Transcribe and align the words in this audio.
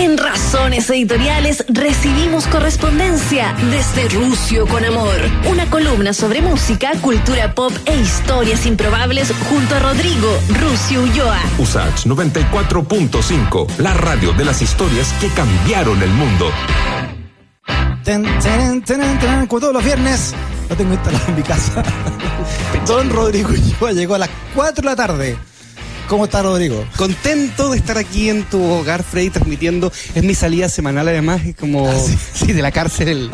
En 0.00 0.16
Razones 0.16 0.88
Editoriales 0.88 1.62
recibimos 1.68 2.46
correspondencia 2.46 3.54
desde 3.70 4.08
Rucio 4.08 4.66
con 4.66 4.82
Amor, 4.82 5.14
una 5.46 5.68
columna 5.68 6.14
sobre 6.14 6.40
música, 6.40 6.92
cultura 7.02 7.54
pop 7.54 7.70
e 7.84 7.98
historias 7.98 8.64
improbables 8.64 9.30
junto 9.50 9.74
a 9.74 9.78
Rodrigo 9.78 10.26
Rucio 10.58 11.02
Ulloa. 11.02 11.38
Usach 11.58 12.06
94.5, 12.06 13.76
la 13.76 13.92
radio 13.92 14.32
de 14.32 14.46
las 14.46 14.62
historias 14.62 15.12
que 15.20 15.28
cambiaron 15.28 16.02
el 16.02 16.10
mundo. 16.12 16.50
Ten, 18.02 18.22
ten, 18.42 18.82
ten, 18.82 19.18
ten, 19.18 19.46
como 19.48 19.60
todos 19.60 19.74
los 19.74 19.84
viernes, 19.84 20.32
lo 20.70 20.76
tengo 20.76 20.94
instalado 20.94 21.26
en 21.28 21.36
mi 21.36 21.42
casa. 21.42 21.82
Don 22.86 23.10
Rodrigo 23.10 23.50
Ulloa 23.50 23.92
llegó 23.92 24.14
a 24.14 24.18
las 24.20 24.30
4 24.54 24.80
de 24.80 24.88
la 24.88 24.96
tarde. 24.96 25.49
¿Cómo 26.10 26.24
está 26.24 26.42
Rodrigo? 26.42 26.84
Contento 26.96 27.70
de 27.70 27.78
estar 27.78 27.96
aquí 27.96 28.30
en 28.30 28.42
tu 28.42 28.60
hogar, 28.60 29.04
Freddy, 29.04 29.30
transmitiendo. 29.30 29.92
Es 30.12 30.24
mi 30.24 30.34
salida 30.34 30.68
semanal, 30.68 31.06
además, 31.06 31.40
es 31.46 31.54
como. 31.54 31.88
Ah, 31.88 31.94
sí. 31.96 32.18
sí, 32.46 32.52
de 32.52 32.60
la 32.60 32.72
cárcel 32.72 33.06
el, 33.06 33.30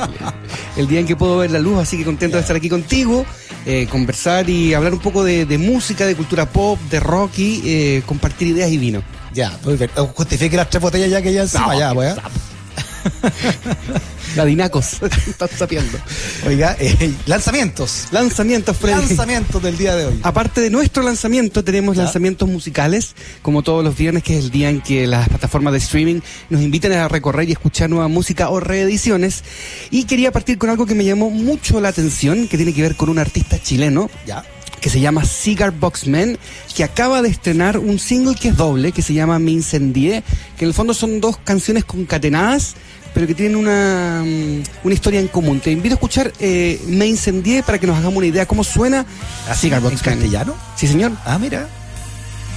el 0.77 0.87
día 0.87 1.01
en 1.01 1.07
que 1.07 1.17
puedo 1.17 1.39
ver 1.39 1.51
la 1.51 1.59
luz, 1.59 1.79
así 1.79 1.97
que 1.97 2.05
contento 2.05 2.37
de 2.37 2.43
estar 2.43 2.55
aquí 2.55 2.69
contigo, 2.69 3.25
eh, 3.65 3.87
conversar 3.91 4.51
y 4.51 4.75
hablar 4.75 4.93
un 4.93 5.01
poco 5.01 5.25
de, 5.25 5.47
de 5.47 5.57
música, 5.57 6.05
de 6.05 6.15
cultura 6.15 6.51
pop, 6.51 6.79
de 6.91 7.01
rock 7.01 7.39
y 7.39 7.63
eh, 7.65 8.03
compartir 8.05 8.49
ideas 8.49 8.71
y 8.71 8.77
vino. 8.77 9.03
Ya, 9.33 9.59
bien. 9.65 9.91
Justifique 10.15 10.59
las 10.59 10.69
tres 10.69 10.83
botellas 10.83 11.09
ya 11.09 11.23
que 11.23 11.33
ya 11.33 11.43
encima, 11.45 11.69
No, 11.69 11.79
ya, 11.79 11.95
pues. 11.95 12.15
¿eh? 14.37 14.39
La 14.39 14.45
Dinacos, 14.45 14.99
estás 15.29 15.51
sapeando. 15.57 15.99
Oiga, 16.47 16.77
eh, 16.79 17.13
lanzamientos. 17.27 18.09
Lanzamientos, 18.11 18.77
Freddy. 18.77 18.95
Lanzamientos 19.09 19.63
del 19.63 19.77
día 19.79 19.95
de 19.97 20.07
hoy. 20.07 20.21
Aparte 20.23 20.61
de 20.61 20.71
nuestro 20.71 21.03
lanzamiento, 21.03 21.65
tenemos 21.65 21.97
Ya. 21.97 22.05
lanzamientos 22.05 22.49
musicales, 22.49 23.15
como 23.43 23.63
todos 23.63 23.83
los 23.85 23.97
viernes, 23.97 24.23
que 24.23 24.39
es 24.39 24.45
el 24.45 24.51
día 24.51 24.71
en 24.71 24.81
que 24.81 25.07
las 25.07 25.29
plataformas 25.29 25.73
de 25.73 25.79
streaming 25.79 26.21
nos 26.51 26.63
invitan 26.63 26.93
a 26.93 27.09
recorrer 27.09 27.49
y 27.49 27.53
escuchar 27.53 27.89
nueva 27.91 28.09
música 28.09 28.51
o 28.51 28.61
reediciones. 28.61 29.43
Y 29.91 30.05
quería 30.05 30.33
partir 30.33 30.59
con 30.59 30.71
algo 30.71 30.87
que 30.87 30.95
me 30.95 31.05
llamó 31.05 31.31
mucho 31.31 31.81
la 31.81 31.89
atención, 31.89 32.49
que 32.49 32.57
tiene 32.57 32.73
que 32.75 32.83
ver 32.83 32.97
con 32.97 33.09
un 33.09 33.19
artista 33.19 33.59
chileno 33.61 34.11
Ya. 34.27 34.45
que 34.81 34.91
se 34.91 35.01
llama 35.01 35.25
Cigar 35.25 35.73
Box 35.73 36.07
Man, 36.07 36.39
que 36.77 36.85
acaba 36.85 37.23
de 37.23 37.29
estrenar 37.31 37.79
un 37.79 37.99
single 37.99 38.35
que 38.35 38.49
es 38.49 38.57
doble, 38.57 38.93
que 38.93 39.03
se 39.03 39.15
llama 39.15 39.39
Me 39.39 39.51
Incendié, 39.53 40.23
que 40.57 40.65
en 40.65 40.69
el 40.69 40.75
fondo 40.75 40.95
son 40.95 41.21
dos 41.21 41.39
canciones 41.39 41.85
concatenadas, 41.85 42.75
pero 43.17 43.27
que 43.27 43.35
tienen 43.35 43.57
una, 43.57 44.23
mm, 44.23 44.63
una 44.85 44.95
historia 44.95 45.21
en 45.21 45.29
común. 45.29 45.59
Te 45.61 45.71
invito 45.71 45.95
a 45.95 45.97
escuchar 45.97 46.35
eh, 46.39 46.79
Me 46.87 47.07
Incendié 47.07 47.63
para 47.63 47.79
que 47.79 47.87
nos 47.87 47.97
hagamos 47.97 48.19
una 48.19 48.27
idea 48.27 48.45
cómo 48.45 48.63
suena 48.63 49.07
a 49.49 49.55
Cigar 49.55 49.83
¿En 49.83 49.97
castellano? 49.97 50.55
Sí, 50.77 50.87
señor. 50.87 51.13
Ah, 51.25 51.39
mira. 51.39 51.67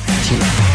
¿El 0.05 0.68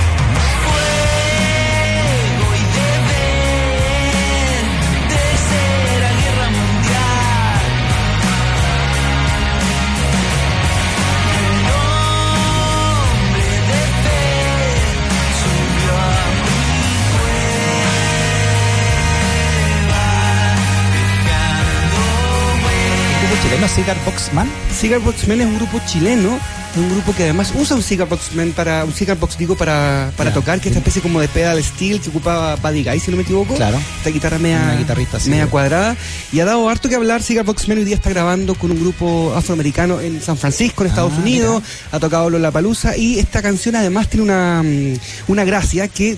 Cigar 23.75 23.97
Boxman? 24.05 24.49
Cigar 24.73 25.01
Box 25.01 25.27
Man 25.27 25.41
es 25.41 25.47
un 25.47 25.57
grupo 25.57 25.81
chileno, 25.85 26.39
un 26.77 26.91
grupo 26.91 27.13
que 27.15 27.25
además 27.25 27.53
usa 27.57 27.77
un 27.77 27.83
Cigar 27.83 28.09
Box 28.09 28.33
Man 28.35 28.53
para, 28.55 28.85
un 28.85 28.93
Cigar 28.93 29.19
Box 29.19 29.37
digo, 29.37 29.57
para, 29.57 30.13
para 30.17 30.33
tocar, 30.33 30.61
que 30.61 30.69
es 30.69 30.77
esta 30.77 30.79
especie 30.79 31.03
como 31.03 31.21
de 31.21 31.27
pedal 31.27 31.63
steel 31.63 32.01
que 32.01 32.09
ocupaba 32.11 32.55
Buddy 32.57 32.85
Guy, 32.85 33.01
si 33.01 33.11
no 33.11 33.17
me 33.17 33.25
equivoco. 33.25 33.55
Claro. 33.57 33.79
Esta 33.99 34.11
guitarra 34.11 34.39
media, 34.39 34.79
así. 35.13 35.29
media 35.29 35.49
cuadrada. 35.49 35.97
Y 36.33 36.39
ha 36.39 36.45
dado 36.45 36.69
harto 36.69 36.89
que 36.89 36.95
hablar. 36.95 37.21
Cigar 37.23 37.45
Box 37.45 37.67
Man 37.67 37.79
hoy 37.79 37.85
día 37.85 37.97
está 37.97 38.11
grabando 38.11 38.55
con 38.55 38.71
un 38.71 38.79
grupo 38.79 39.35
afroamericano 39.35 40.01
en 40.01 40.23
San 40.23 40.37
Francisco, 40.37 40.85
en 40.85 40.91
Estados 40.91 41.13
Ah, 41.17 41.21
Unidos. 41.21 41.63
Ha 41.91 41.99
tocado 41.99 42.31
Lollapalooza 42.31 42.97
y 42.97 43.19
esta 43.19 43.43
canción 43.43 43.75
además 43.75 44.09
tiene 44.09 44.23
una, 44.25 44.63
mm, 44.63 44.95
una 45.29 45.45
gracia 45.45 45.89
que 45.89 46.17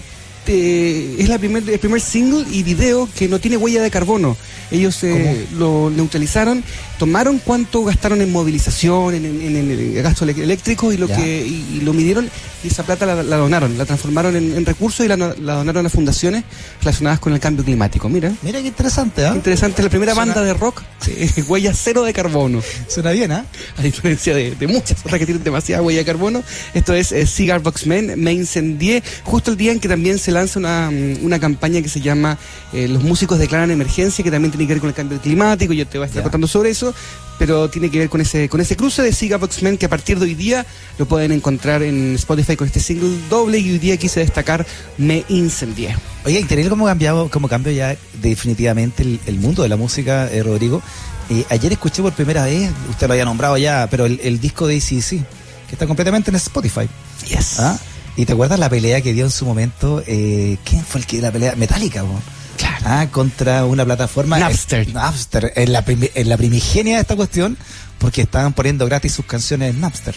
eh, 0.48 1.16
es 1.18 1.28
la 1.28 1.38
primer, 1.38 1.68
el 1.68 1.78
primer 1.78 2.00
single 2.00 2.44
y 2.50 2.62
video 2.62 3.08
que 3.16 3.28
no 3.28 3.38
tiene 3.38 3.56
huella 3.56 3.82
de 3.82 3.90
carbono. 3.90 4.36
Ellos 4.70 5.02
eh, 5.04 5.46
lo 5.56 5.90
neutralizaron, 5.94 6.64
tomaron 6.98 7.38
cuánto 7.38 7.84
gastaron 7.84 8.20
en 8.20 8.32
movilización, 8.32 9.14
en, 9.14 9.24
en- 9.24 9.56
en- 9.56 9.70
en 9.70 10.02
gasto 10.02 10.24
eléctrico 10.24 10.92
y 10.92 10.96
lo 10.96 11.06
Ya. 11.06 11.16
que 11.16 11.46
y, 11.46 11.78
y 11.78 11.80
lo 11.84 11.92
midieron 11.92 12.28
y 12.64 12.68
esa 12.68 12.82
plata 12.82 13.06
la, 13.06 13.22
la 13.22 13.36
donaron, 13.36 13.78
la 13.78 13.84
transformaron 13.84 14.34
en, 14.34 14.56
en 14.56 14.66
recursos 14.66 15.04
y 15.06 15.08
la, 15.08 15.16
la 15.16 15.54
donaron 15.54 15.86
a 15.86 15.88
fundaciones 15.88 16.42
relacionadas 16.80 17.20
con 17.20 17.32
el 17.32 17.38
cambio 17.38 17.64
climático. 17.64 18.08
Mira, 18.08 18.32
Mira 18.42 18.60
qué 18.60 18.66
interesante, 18.68 19.24
¿ah? 19.24 19.32
interesante, 19.36 19.82
la 19.84 19.88
primera 19.90 20.14
Suena- 20.14 20.34
banda 20.34 20.42
de 20.44 20.54
rock, 20.54 20.82
eh, 21.06 21.30
huella 21.48 21.72
cero 21.74 22.02
de 22.02 22.12
carbono. 22.12 22.60
Suena 22.88 23.12
bien, 23.12 23.30
¿ah? 23.32 23.44
A 23.78 23.82
diferencia 23.82 24.34
de, 24.34 24.56
de 24.56 24.66
muchas 24.66 24.98
otras 25.04 25.18
que 25.20 25.26
tienen 25.26 25.44
demasiada 25.44 25.80
huella 25.82 26.00
de 26.00 26.04
carbono, 26.06 26.42
esto 26.74 26.92
es 26.94 27.12
eh, 27.12 27.24
Cigar 27.26 27.60
Box 27.60 27.86
Man, 27.86 28.12
me 28.16 28.32
incendié 28.32 29.02
justo 29.22 29.52
el 29.52 29.56
día 29.56 29.70
en 29.72 29.78
que 29.80 29.88
también 29.88 30.18
se 30.18 30.32
lanza 30.36 30.58
una, 30.58 30.90
mm, 30.90 31.24
una 31.24 31.38
campaña 31.40 31.82
que 31.82 31.88
se 31.88 32.00
llama 32.00 32.38
eh, 32.72 32.86
Los 32.88 33.02
músicos 33.02 33.38
declaran 33.38 33.70
emergencia, 33.70 34.22
que 34.24 34.30
también 34.30 34.52
tiene 34.52 34.66
que 34.66 34.74
ver 34.74 34.80
con 34.80 34.88
el 34.88 34.94
cambio 34.94 35.20
climático, 35.20 35.72
yo 35.72 35.86
te 35.86 35.98
voy 35.98 36.04
a 36.04 36.06
estar 36.06 36.20
Ya. 36.20 36.22
contando 36.22 36.46
sobre 36.46 36.70
eso, 36.70 36.94
pero 37.38 37.68
tiene 37.68 37.90
que 37.90 37.98
ver 37.98 38.08
con 38.08 38.20
ese, 38.20 38.48
con 38.48 38.60
ese 38.60 38.76
cruce 38.76 39.02
de 39.02 39.12
Cigar 39.12 39.40
Box 39.40 39.62
Man 39.62 39.76
que 39.76 39.86
a 39.86 39.88
partir 39.88 40.18
de 40.18 40.24
hoy 40.26 40.34
día 40.34 40.64
lo 40.98 41.06
pueden 41.06 41.32
encontrar 41.32 41.82
en 41.82 42.14
Spotify 42.14 42.56
con 42.56 42.66
este 42.66 42.80
single 42.80 43.10
doble 43.28 43.58
y 43.58 43.72
hoy 43.72 43.78
día 43.78 43.96
quise 43.96 44.20
destacar 44.20 44.66
Me 44.98 45.24
incendié. 45.28 45.96
Oye, 46.24 46.40
increíble 46.40 46.70
cómo 46.70 46.86
cambiado, 46.86 47.28
cómo 47.30 47.48
cambió 47.48 47.72
ya 47.72 47.96
definitivamente 48.22 49.02
el, 49.02 49.20
el 49.26 49.38
mundo 49.38 49.62
de 49.62 49.68
la 49.68 49.76
música, 49.76 50.28
eh, 50.32 50.42
Rodrigo. 50.42 50.82
Eh, 51.28 51.44
ayer 51.50 51.72
escuché 51.72 52.02
por 52.02 52.12
primera 52.12 52.44
vez, 52.44 52.70
usted 52.88 53.06
lo 53.08 53.12
había 53.14 53.24
nombrado 53.24 53.56
ya, 53.56 53.88
pero 53.90 54.06
el, 54.06 54.20
el 54.22 54.38
disco 54.40 54.66
de 54.66 54.76
ACC, 54.76 55.08
que 55.10 55.72
está 55.72 55.86
completamente 55.86 56.30
en 56.30 56.36
Spotify. 56.36 56.88
Yes. 57.28 57.58
¿ah? 57.60 57.76
¿Y 58.16 58.24
te 58.24 58.32
acuerdas 58.32 58.58
la 58.58 58.68
pelea 58.70 59.00
que 59.02 59.12
dio 59.12 59.24
en 59.24 59.30
su 59.30 59.44
momento? 59.44 60.02
Eh, 60.06 60.56
¿Quién 60.64 60.82
fue 60.84 61.00
el 61.00 61.06
que 61.06 61.16
dio 61.16 61.26
la 61.26 61.32
pelea? 61.32 61.54
Metallica, 61.56 62.02
po. 62.02 62.20
Claro. 62.56 62.84
Ah, 62.86 63.06
contra 63.10 63.64
una 63.66 63.84
plataforma. 63.84 64.38
Napster. 64.38 64.88
eh, 64.88 64.92
Napster, 64.92 65.52
en 65.56 65.72
la, 65.72 65.84
en 65.86 66.28
la 66.28 66.36
primigenia 66.38 66.96
de 66.96 67.02
esta 67.02 67.14
cuestión, 67.16 67.58
porque 67.98 68.22
estaban 68.22 68.54
poniendo 68.54 68.86
gratis 68.86 69.12
sus 69.12 69.26
canciones 69.26 69.74
en 69.74 69.80
Napster. 69.80 70.14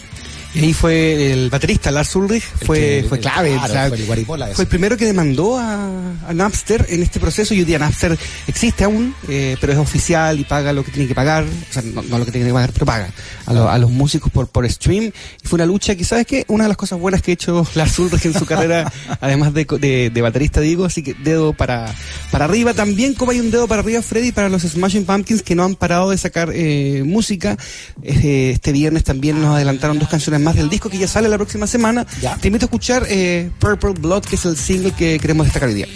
Y 0.52 0.58
ahí 0.64 0.72
fue 0.72 1.32
el 1.32 1.48
baterista 1.48 1.90
Lars 1.92 2.14
Ulrich, 2.16 2.42
El 2.60 2.66
fue, 2.66 2.78
que- 2.78 3.06
fue 3.08 3.18
clave. 3.20 3.50
claro, 3.52 3.64
o 3.64 3.68
sea, 3.72 3.88
fue 3.88 4.46
el 4.48 4.54
fue 4.56 4.66
primero 4.66 4.96
que 4.96 5.06
demandó 5.06 5.56
a, 5.58 5.88
a 6.28 6.34
Napster 6.34 6.86
en 6.88 7.02
este 7.04 7.20
proceso. 7.20 7.54
Y 7.54 7.60
hoy 7.60 7.64
día 7.64 7.78
Napster 7.78 8.18
existe 8.48 8.82
aún, 8.84 9.14
eh, 9.28 9.56
pero 9.60 9.72
es 9.72 9.78
oficial 9.78 10.40
y 10.40 10.44
paga 10.44 10.72
lo 10.72 10.84
que 10.84 10.90
tiene 10.90 11.06
que 11.06 11.14
pagar. 11.14 11.44
O 11.44 11.72
sea, 11.72 11.82
no, 11.82 12.02
no 12.02 12.18
lo 12.18 12.24
que 12.24 12.32
tiene 12.32 12.48
que 12.48 12.52
pagar, 12.52 12.72
pero 12.72 12.84
paga 12.86 13.10
a, 13.46 13.52
lo- 13.52 13.68
a 13.70 13.78
los 13.78 13.90
músicos 13.90 14.32
por, 14.32 14.48
por 14.48 14.68
stream. 14.68 15.04
Y 15.04 15.46
fue 15.46 15.56
una 15.56 15.66
lucha 15.66 15.94
que, 15.94 16.04
¿sabes 16.04 16.26
qué? 16.26 16.44
Una 16.48 16.64
de 16.64 16.68
las 16.68 16.76
cosas 16.76 16.98
buenas 16.98 17.22
que 17.22 17.30
ha 17.30 17.34
hecho 17.34 17.64
Lars 17.76 17.96
Ulrich 18.00 18.26
en 18.26 18.34
su 18.34 18.44
carrera, 18.44 18.92
además 19.20 19.54
de, 19.54 20.10
de 20.12 20.20
baterista, 20.22 20.60
digo. 20.60 20.84
Así 20.84 21.02
que 21.04 21.14
dedo 21.14 21.52
para, 21.52 21.94
para 22.32 22.46
arriba. 22.46 22.74
También 22.74 23.14
como 23.14 23.30
hay 23.30 23.38
un 23.38 23.52
dedo 23.52 23.68
para 23.68 23.82
arriba, 23.82 24.02
Freddy, 24.02 24.32
para 24.32 24.48
los 24.48 24.62
Smashing 24.62 25.04
Pumpkins 25.06 25.42
que 25.42 25.54
no 25.54 25.64
han 25.64 25.76
parado 25.76 26.10
de 26.10 26.18
sacar 26.18 26.50
eh, 26.52 27.02
música. 27.06 27.56
Eh, 28.02 28.50
este 28.54 28.72
viernes 28.72 29.04
también 29.04 29.40
nos 29.40 29.54
adelantaron 29.54 29.98
dos 30.00 30.08
canciones 30.08 30.39
más 30.40 30.56
del 30.56 30.68
disco 30.68 30.88
que 30.90 30.98
ya 30.98 31.08
sale 31.08 31.28
la 31.28 31.36
próxima 31.36 31.66
semana. 31.66 32.06
Ya. 32.20 32.36
Te 32.36 32.48
invito 32.48 32.64
a 32.64 32.68
escuchar 32.68 33.06
eh, 33.08 33.50
Purple 33.58 33.94
Blood, 33.98 34.24
que 34.24 34.36
es 34.36 34.44
el 34.44 34.56
single 34.56 34.92
que 34.92 35.18
queremos 35.18 35.46
destacar 35.46 35.68
hoy 35.68 35.74
día. 35.74 35.86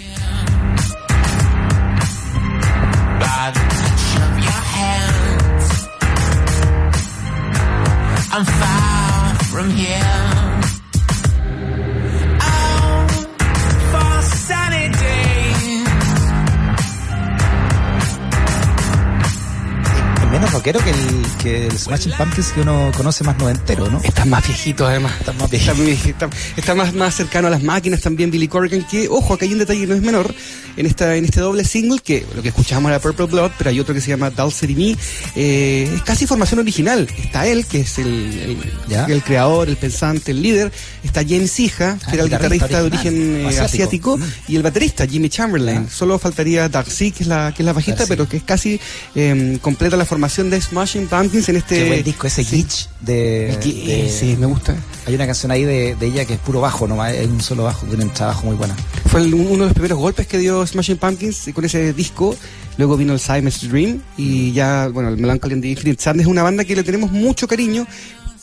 Rockero 20.73 20.83
que 20.83 20.89
el, 20.89 21.25
que 21.43 21.67
el 21.67 21.77
Smashing 21.77 22.13
Pumpkins 22.17 22.47
que 22.51 22.61
uno 22.61 22.91
conoce 22.97 23.23
más 23.23 23.37
noventero, 23.37 23.89
¿no? 23.89 24.01
Está 24.03 24.25
más 24.25 24.45
viejito 24.47 24.85
además. 24.87 25.13
Está 25.19 25.33
más 25.33 25.51
Está, 25.53 25.73
muy- 25.75 25.91
está- 25.91 26.29
está 26.57 26.75
más, 26.75 26.93
más 26.93 27.13
cercano 27.15 27.47
a 27.47 27.51
las 27.51 27.61
máquinas 27.63 28.01
también 28.01 28.31
Billy 28.31 28.47
Corgan, 28.47 28.83
que, 28.87 29.07
ojo, 29.07 29.33
acá 29.35 29.45
hay 29.45 29.53
un 29.53 29.59
detalle 29.59 29.81
que 29.81 29.87
no 29.87 29.95
es 29.95 30.01
menor, 30.01 30.33
en 30.77 30.85
esta 30.85 31.15
en 31.15 31.25
este 31.25 31.39
doble 31.39 31.63
single, 31.63 31.99
que 32.03 32.25
lo 32.35 32.41
que 32.41 32.49
escuchamos 32.49 32.89
era 32.89 32.99
Purple 32.99 33.27
Blood, 33.27 33.51
pero 33.57 33.69
hay 33.69 33.79
otro 33.79 33.93
que 33.93 34.01
se 34.01 34.09
llama 34.09 34.29
Dulce 34.29 34.65
in 34.65 34.77
Me, 34.77 34.95
eh, 35.35 35.89
es 35.95 36.01
casi 36.03 36.25
formación 36.27 36.59
original. 36.59 37.07
Está 37.17 37.45
él, 37.47 37.65
que 37.65 37.81
es 37.81 37.97
el, 37.99 38.07
el, 38.07 38.57
Ya. 38.87 39.05
el 39.05 39.21
creador, 39.23 39.69
el 39.69 39.77
pensante, 39.77 40.31
el 40.31 40.41
líder. 40.41 40.71
Está 41.03 41.21
James 41.21 41.59
Hija, 41.59 41.97
Ah, 42.01 42.07
que 42.09 42.15
era 42.15 42.23
el 42.23 42.29
guitarrista 42.29 42.67
de 42.67 42.81
origen 42.81 43.13
eh, 43.41 43.47
asiático. 43.47 43.63
asiático, 43.65 44.17
Mm. 44.17 44.23
y 44.47 44.55
el 44.55 44.63
baterista, 44.63 45.05
Jimmy 45.07 45.29
Chamberlain. 45.29 45.85
Ah. 45.87 45.91
Solo 45.91 46.17
faltaría 46.19 46.67
Darcy, 46.69 47.11
que 47.11 47.23
es 47.23 47.27
la, 47.29 47.53
que 47.55 47.61
es 47.61 47.65
la 47.65 47.73
bajista, 47.73 47.99
Darcy. 47.99 48.09
pero 48.09 48.27
que 48.27 48.37
es 48.37 48.43
casi 48.43 48.79
eh, 49.15 49.57
completa 49.61 49.95
la 49.95 50.05
formación 50.05 50.35
canción 50.35 50.49
de 50.55 50.61
Smashing 50.61 51.07
Pumpkins 51.07 51.49
en 51.49 51.57
este... 51.57 51.75
Qué 51.75 51.87
buen 51.87 52.03
disco 52.03 52.27
ese 52.27 52.43
Gitch 52.43 52.89
de, 53.01 53.57
de- 53.87 54.09
sí, 54.11 54.35
me 54.39 54.45
gusta. 54.47 54.75
Hay 55.05 55.13
una 55.15 55.25
canción 55.25 55.51
ahí 55.51 55.63
de, 55.63 55.95
de 55.95 56.05
ella 56.07 56.25
que 56.25 56.33
es 56.33 56.39
puro 56.39 56.61
bajo, 56.61 56.87
nomás 56.87 57.11
hay 57.13 57.25
un 57.25 57.41
solo 57.41 57.63
bajo, 57.63 57.85
tiene 57.85 58.03
un 58.05 58.13
trabajo 58.13 58.45
muy 58.47 58.55
bueno. 58.55 58.73
Fue 59.07 59.21
el- 59.21 59.33
uno 59.33 59.49
de 59.51 59.57
los 59.57 59.73
primeros 59.73 59.99
golpes 59.99 60.25
que 60.27 60.37
dio 60.37 60.65
Smashing 60.65 60.97
Pumpkins 60.97 61.49
con 61.53 61.63
ese 61.65 61.93
disco. 61.93 62.35
Luego 62.77 62.97
vino 62.97 63.13
el 63.13 63.19
Simon's 63.19 63.69
Dream 63.69 64.01
y 64.17 64.51
ya, 64.51 64.89
bueno, 64.91 65.07
el 65.09 65.17
Melancholy 65.17 65.53
and 65.53 65.61
the 65.63 65.69
Infinite 65.69 66.01
Sadness 66.03 66.23
es 66.25 66.27
una 66.31 66.43
banda 66.43 66.65
que 66.65 66.75
le 66.75 66.83
tenemos 66.83 67.11
mucho 67.11 67.47
cariño. 67.47 67.87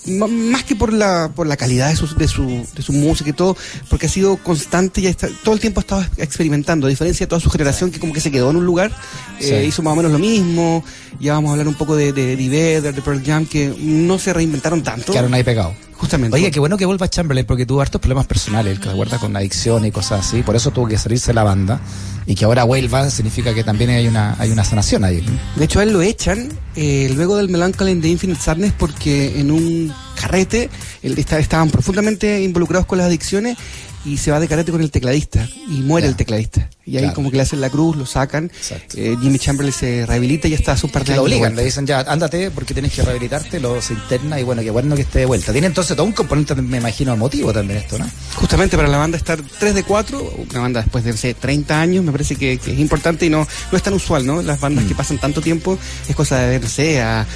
Más 0.05 0.65
que 0.65 0.75
por 0.75 0.93
la, 0.93 1.31
por 1.35 1.47
la 1.47 1.57
calidad 1.57 1.89
de 1.91 1.95
su, 1.97 2.13
de, 2.17 2.27
su, 2.27 2.67
de 2.75 2.83
su 2.83 2.93
música 2.93 3.31
y 3.31 3.33
todo, 3.33 3.57
porque 3.89 4.07
ha 4.07 4.09
sido 4.09 4.37
constante 4.37 5.01
y 5.01 5.07
ha 5.07 5.11
esta- 5.11 5.29
todo 5.45 5.55
el 5.55 5.61
tiempo 5.61 5.79
ha 5.79 5.83
estado 5.83 6.05
experimentando, 6.17 6.89
a 6.89 6.91
diferencia 6.91 7.25
de 7.25 7.29
toda 7.29 7.41
su 7.41 7.51
generación 7.51 7.93
que 7.93 8.01
como 8.01 8.13
que 8.13 8.21
se 8.21 8.31
quedó 8.33 8.51
en 8.51 8.57
un 8.57 8.67
lugar, 8.67 8.91
Sí. 9.39 9.53
eh, 9.53 9.65
hizo 9.65 9.83
más 9.83 9.93
o 9.93 9.97
menos 9.97 10.11
lo 10.11 10.19
mismo. 10.19 10.85
Ya 11.21 11.35
vamos 11.35 11.51
a 11.51 11.53
hablar 11.53 11.69
un 11.69 11.75
poco 11.75 11.95
de, 11.95 12.13
de 12.13 12.35
Vedder, 12.35 12.83
de 12.95 13.01
Pearl 13.03 13.23
Jam, 13.25 13.47
que 13.47 13.73
no 13.79 14.19
se 14.19 14.33
reinventaron 14.33 14.83
tanto. 14.83 15.13
Quedaron 15.13 15.35
ahí 15.35 15.45
pegados. 15.45 15.75
Justamente. 16.03 16.37
Oye, 16.37 16.51
qué 16.51 16.59
bueno 16.59 16.77
que 16.77 16.85
vuelva 16.85 17.09
Chamberlain 17.09 17.47
porque 17.47 17.65
tuvo 17.65 17.81
hartos 17.81 18.01
problemas 18.01 18.27
personales, 18.27 18.81
que 18.81 18.89
acuerda 18.89 19.19
con 19.21 19.37
adicción 19.37 19.85
y 19.87 19.93
cosas 19.93 20.27
así, 20.27 20.43
por 20.43 20.57
eso 20.57 20.73
tuvo 20.73 20.89
que 20.89 20.99
salirse 20.99 21.29
de 21.29 21.35
la 21.35 21.45
banda 21.45 21.81
y 22.27 22.35
que 22.35 22.45
ahora 22.45 22.65
vuelva 22.65 23.09
significa 23.09 23.55
que 23.55 23.63
también 23.63 23.91
hay 23.91 24.09
una 24.09 24.35
hay 24.41 24.51
una 24.51 24.65
sanación 24.65 25.05
ahí. 25.05 25.25
De 25.55 25.65
hecho, 25.65 25.79
a 25.79 25.85
él 25.85 25.93
lo 25.93 26.03
echan 26.03 26.49
eh, 26.75 27.09
luego 27.15 27.37
del 27.37 27.49
Melancholy 27.49 27.95
the 28.01 28.09
Infinite 28.09 28.41
Sadness 28.41 28.73
porque 28.77 29.39
en 29.39 29.53
un 29.53 29.95
carrete 30.21 30.71
él 31.05 31.17
está- 31.17 31.39
estaban 31.39 31.71
profundamente 31.71 32.43
involucrados 32.43 32.85
con 32.87 32.99
las 32.99 33.07
adicciones 33.07 33.57
y 34.05 34.17
se 34.17 34.31
va 34.33 34.41
de 34.41 34.49
carrete 34.49 34.73
con 34.73 34.81
el 34.83 34.91
tecladista 34.91 35.49
y 35.69 35.81
muere 35.81 36.07
el 36.09 36.17
tecladista. 36.17 36.69
Y 36.85 36.97
ahí 36.97 37.03
Claro. 37.03 37.15
como 37.15 37.31
que 37.31 37.37
le 37.37 37.45
hacen 37.45 37.61
la 37.61 37.71
cruz, 37.71 37.95
lo 37.97 38.05
sacan. 38.07 38.51
Eh, 38.97 39.17
Jimmy 39.23 39.39
Chamberlain 39.39 39.73
se 39.73 40.05
rehabilita 40.05 40.49
y 40.49 40.51
ya 40.51 40.57
está 40.57 40.73
hace 40.73 40.87
un 40.87 40.91
par 40.93 41.03
de 41.05 41.13
Que 41.13 41.17
lo 41.17 41.23
obligan, 41.23 41.55
le 41.55 41.65
dicen 41.65 41.87
ya, 41.87 42.01
ándate 42.01 42.51
porque 42.51 42.75
tienes 42.75 42.93
que 42.93 43.03
rehabilitarte, 43.03 43.61
lo 43.61 43.81
se 43.81 43.93
interna 43.95 44.41
y 44.41 44.43
bueno, 44.43 44.63
qué 44.63 44.71
bueno 44.73 44.97
que 44.97 45.03
esté 45.03 45.21
de 45.21 45.27
vuelta. 45.27 45.53
Tiene 45.53 45.69
entonces 45.69 45.97
todo 45.97 46.05
un 46.05 46.13
componente, 46.13 46.55
me 46.57 46.79
imagino, 46.79 47.13
emotivo 47.13 47.53
también 47.53 47.79
esto, 47.79 47.99
¿no? 47.99 48.11
Justamente 48.35 48.77
para 48.77 48.89
la 48.89 48.97
banda 48.99 49.17
estar 49.17 49.41
3 49.61 49.75
de 49.77 49.85
4, 49.85 50.35
una 50.51 50.61
banda 50.61 50.83
después 50.83 51.05
de 51.05 51.13
no 51.13 51.17
sé, 51.17 51.35
30 51.35 51.81
años, 51.81 52.05
me 52.05 52.11
parece 52.11 52.35
que, 52.35 52.59
que 52.59 52.73
es 52.73 52.79
importante 52.81 53.27
y 53.27 53.31
no, 53.31 53.47
no 53.71 53.77
es 53.77 53.83
tan 53.85 53.95
usual, 53.95 54.27
¿no? 54.27 54.43
Las 54.43 54.59
bandas 54.59 54.85
que 54.87 54.97
pasan 54.97 55.19
tanto 55.19 55.41
tiempo 55.41 55.79
es 56.09 56.17
cosa 56.17 56.39
de 56.41 56.49
ver, 56.49 56.63
no 56.63 56.69
sé, 56.69 57.01
a, 57.01 57.21
a- 57.21 57.27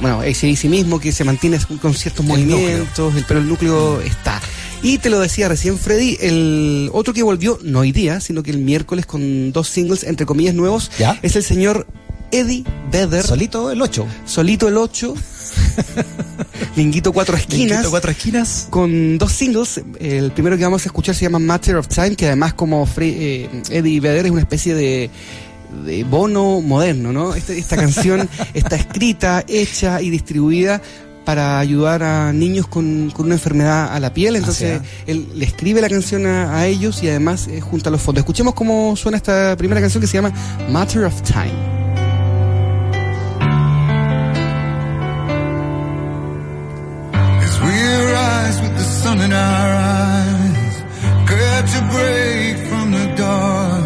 bueno, 0.00 0.20
ACDC 0.22 0.64
mismo 0.64 0.98
que 0.98 1.12
se 1.12 1.24
mantiene 1.24 1.58
con 1.82 1.92
ciertos 1.92 2.24
movimientos, 2.24 3.14
el- 3.14 3.24
pero 3.28 3.40
el 3.40 3.46
núcleo 3.48 4.00
está. 4.00 4.40
Y 4.84 4.98
te 4.98 5.08
lo 5.10 5.18
decía 5.18 5.48
recién 5.48 5.78
Freddy, 5.78 6.18
el 6.20 6.90
otro 6.92 7.12
que 7.14 7.22
volvió, 7.22 7.58
no 7.64 7.80
hoy 7.80 7.90
día, 7.90 8.20
sino 8.20 8.42
que 8.42 8.50
el 8.50 8.58
miércoles 8.58 9.06
con 9.06 9.50
dos 9.50 9.66
singles, 9.68 10.04
entre 10.04 10.26
comillas, 10.26 10.54
nuevos, 10.54 10.90
¿Ya? 10.98 11.18
es 11.22 11.34
el 11.36 11.42
señor 11.42 11.86
Eddie 12.30 12.64
Vedder, 12.92 13.24
Solito 13.24 13.70
el 13.70 13.80
8. 13.80 14.06
solito 14.26 14.68
el 14.68 14.76
8, 14.76 15.14
Linguito 16.76 17.12
Cuatro 17.14 17.36
Esquinas 17.36 17.86
cuatro 17.88 18.10
esquinas. 18.10 18.66
con 18.70 19.16
dos 19.18 19.32
singles. 19.32 19.80
El 19.98 20.32
primero 20.32 20.56
que 20.58 20.64
vamos 20.64 20.82
a 20.84 20.88
escuchar 20.88 21.14
se 21.14 21.22
llama 21.22 21.38
Matter 21.38 21.76
of 21.76 21.88
Time, 21.88 22.14
que 22.16 22.26
además 22.26 22.52
como 22.54 22.86
Fre- 22.86 23.14
eh, 23.18 23.50
Eddie 23.70 24.00
Vedder 24.00 24.26
es 24.26 24.32
una 24.32 24.40
especie 24.42 24.74
de, 24.74 25.08
de 25.86 26.04
bono 26.04 26.60
moderno, 26.60 27.12
¿no? 27.12 27.34
Este- 27.34 27.56
esta 27.58 27.76
canción 27.76 28.28
está 28.54 28.76
escrita, 28.76 29.44
hecha 29.48 30.02
y 30.02 30.10
distribuida 30.10 30.82
para 31.24 31.58
ayudar 31.58 32.02
a 32.02 32.32
niños 32.32 32.66
con, 32.66 33.10
con 33.14 33.26
una 33.26 33.34
enfermedad 33.34 33.92
a 33.94 34.00
la 34.00 34.12
piel. 34.12 34.36
Entonces, 34.36 34.80
Ah, 34.82 34.86
él 35.06 35.28
le 35.34 35.44
escribe 35.44 35.80
la 35.80 35.88
canción 35.88 36.26
a, 36.26 36.56
a 36.58 36.66
ellos 36.66 37.02
y 37.02 37.08
además 37.08 37.48
eh, 37.48 37.60
junta 37.60 37.90
los 37.90 38.00
fondos. 38.02 38.20
Escuchemos 38.22 38.54
cómo 38.54 38.94
suena 38.96 39.16
esta 39.16 39.56
primera 39.56 39.80
canción 39.80 40.00
que 40.00 40.06
se 40.06 40.14
llama 40.18 40.32
Matter 40.70 41.04
of 41.04 41.22
Time. 41.22 41.52
As 47.46 47.54
we 47.60 47.76
rise 48.18 48.56
with 48.62 48.74
the 48.76 48.84
sun 49.00 49.20
in 49.20 49.32
our 49.32 49.70
eyes, 50.00 50.74
catch 51.30 51.70
a 51.80 51.82
break 51.94 52.54
from 52.68 52.86
the 52.92 53.06
dark. 53.16 53.84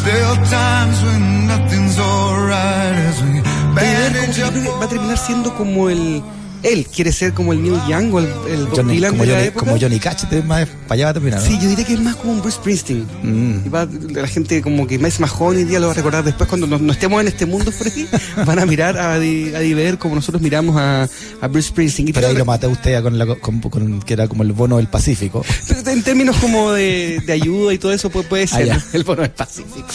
Still 0.00 0.34
times 0.58 0.98
when 1.06 1.22
nothing's 1.52 1.98
alright 1.98 2.96
as 3.10 3.22
we 3.22 3.34
Que 3.74 4.70
va 4.70 4.84
a 4.84 4.88
terminar 4.88 5.18
siendo 5.18 5.54
como 5.54 5.88
el... 5.88 6.22
Él 6.62 6.86
quiere 6.86 7.12
ser 7.12 7.32
como 7.32 7.52
el 7.52 7.62
Neil 7.62 7.74
Young 7.88 8.14
o 8.14 8.18
el, 8.20 8.26
el 8.48 8.66
Bob 8.66 8.76
Johnny- 8.76 8.94
Dylan 8.94 9.10
como, 9.12 9.22
de 9.24 9.28
la 9.28 9.34
Johnny, 9.36 9.48
época. 9.48 9.66
como 9.66 9.80
Johnny 9.80 9.98
Cash, 9.98 10.24
te- 10.30 10.42
más 10.42 10.68
para 10.68 10.94
allá 10.94 11.04
va 11.06 11.10
a 11.10 11.14
terminar, 11.14 11.40
¿no? 11.40 11.46
Sí, 11.46 11.58
yo 11.60 11.68
diría 11.68 11.84
que 11.84 11.94
es 11.94 12.00
más 12.00 12.16
como 12.16 12.32
un 12.34 12.40
Bruce 12.40 12.56
Springsteen. 12.58 13.06
Mm. 13.22 13.66
Y 13.66 13.68
va- 13.68 13.88
la 14.10 14.28
gente 14.28 14.62
como 14.62 14.86
que 14.86 14.98
más, 14.98 15.18
más 15.20 15.30
joven 15.30 15.58
hoy 15.58 15.64
día 15.64 15.80
lo 15.80 15.86
va 15.86 15.92
a 15.92 15.96
recordar 15.96 16.22
después 16.24 16.48
cuando 16.48 16.66
no, 16.66 16.78
no 16.78 16.92
estemos 16.92 17.20
en 17.20 17.28
este 17.28 17.46
mundo, 17.46 17.72
Freddy, 17.72 18.06
van 18.46 18.58
a 18.58 18.66
mirar 18.66 18.96
a, 18.98 19.18
Di- 19.18 19.54
a 19.54 19.60
Diver 19.60 19.98
como 19.98 20.14
nosotros 20.14 20.40
miramos 20.42 20.76
a, 20.76 21.08
a 21.40 21.48
Bruce 21.48 21.68
Springsteen. 21.68 22.08
Y 22.08 22.12
Pero 22.12 22.28
ahí 22.28 22.36
lo 22.36 22.44
maté 22.44 22.66
a 22.66 22.68
usted 22.68 23.02
con, 23.02 23.18
la, 23.18 23.26
con, 23.26 23.60
con- 23.60 24.00
que 24.02 24.12
era 24.14 24.28
como 24.28 24.42
el 24.42 24.52
bono 24.52 24.76
del 24.76 24.86
Pacífico. 24.88 25.44
pero 25.68 25.80
en 25.90 26.02
términos 26.02 26.36
como 26.36 26.72
de, 26.72 27.20
de 27.26 27.32
ayuda 27.32 27.72
y 27.74 27.78
todo 27.78 27.92
eso 27.92 28.08
puede, 28.10 28.28
puede 28.28 28.46
ser 28.46 28.62
Ah, 28.70 28.76
ya. 28.76 28.84
el 28.92 29.04
bono 29.04 29.22
del 29.22 29.30
Pacífico. 29.32 29.86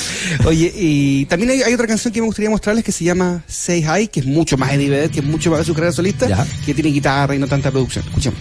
Oye, 0.45 0.71
y 0.75 1.25
también 1.25 1.51
hay, 1.51 1.61
hay 1.61 1.73
otra 1.73 1.87
canción 1.87 2.13
que 2.13 2.19
me 2.21 2.25
gustaría 2.27 2.49
mostrarles 2.49 2.83
que 2.83 2.91
se 2.91 3.03
llama 3.03 3.43
Say 3.47 3.83
Hi, 3.85 4.07
que 4.07 4.19
es 4.19 4.25
mucho 4.25 4.57
más 4.57 4.73
Eddie 4.73 4.89
Vedder, 4.89 5.09
que 5.11 5.19
es 5.19 5.25
mucho 5.25 5.49
más 5.51 5.59
de 5.59 5.65
su 5.65 5.73
carrera 5.73 5.91
solista, 5.93 6.27
Ya. 6.27 6.45
Que 6.65 6.73
tiene 6.73 6.89
guitarra 6.89 7.35
y 7.35 7.39
no 7.39 7.47
tanta 7.47 7.71
producción. 7.71 8.05
Escuchemos. 8.05 8.39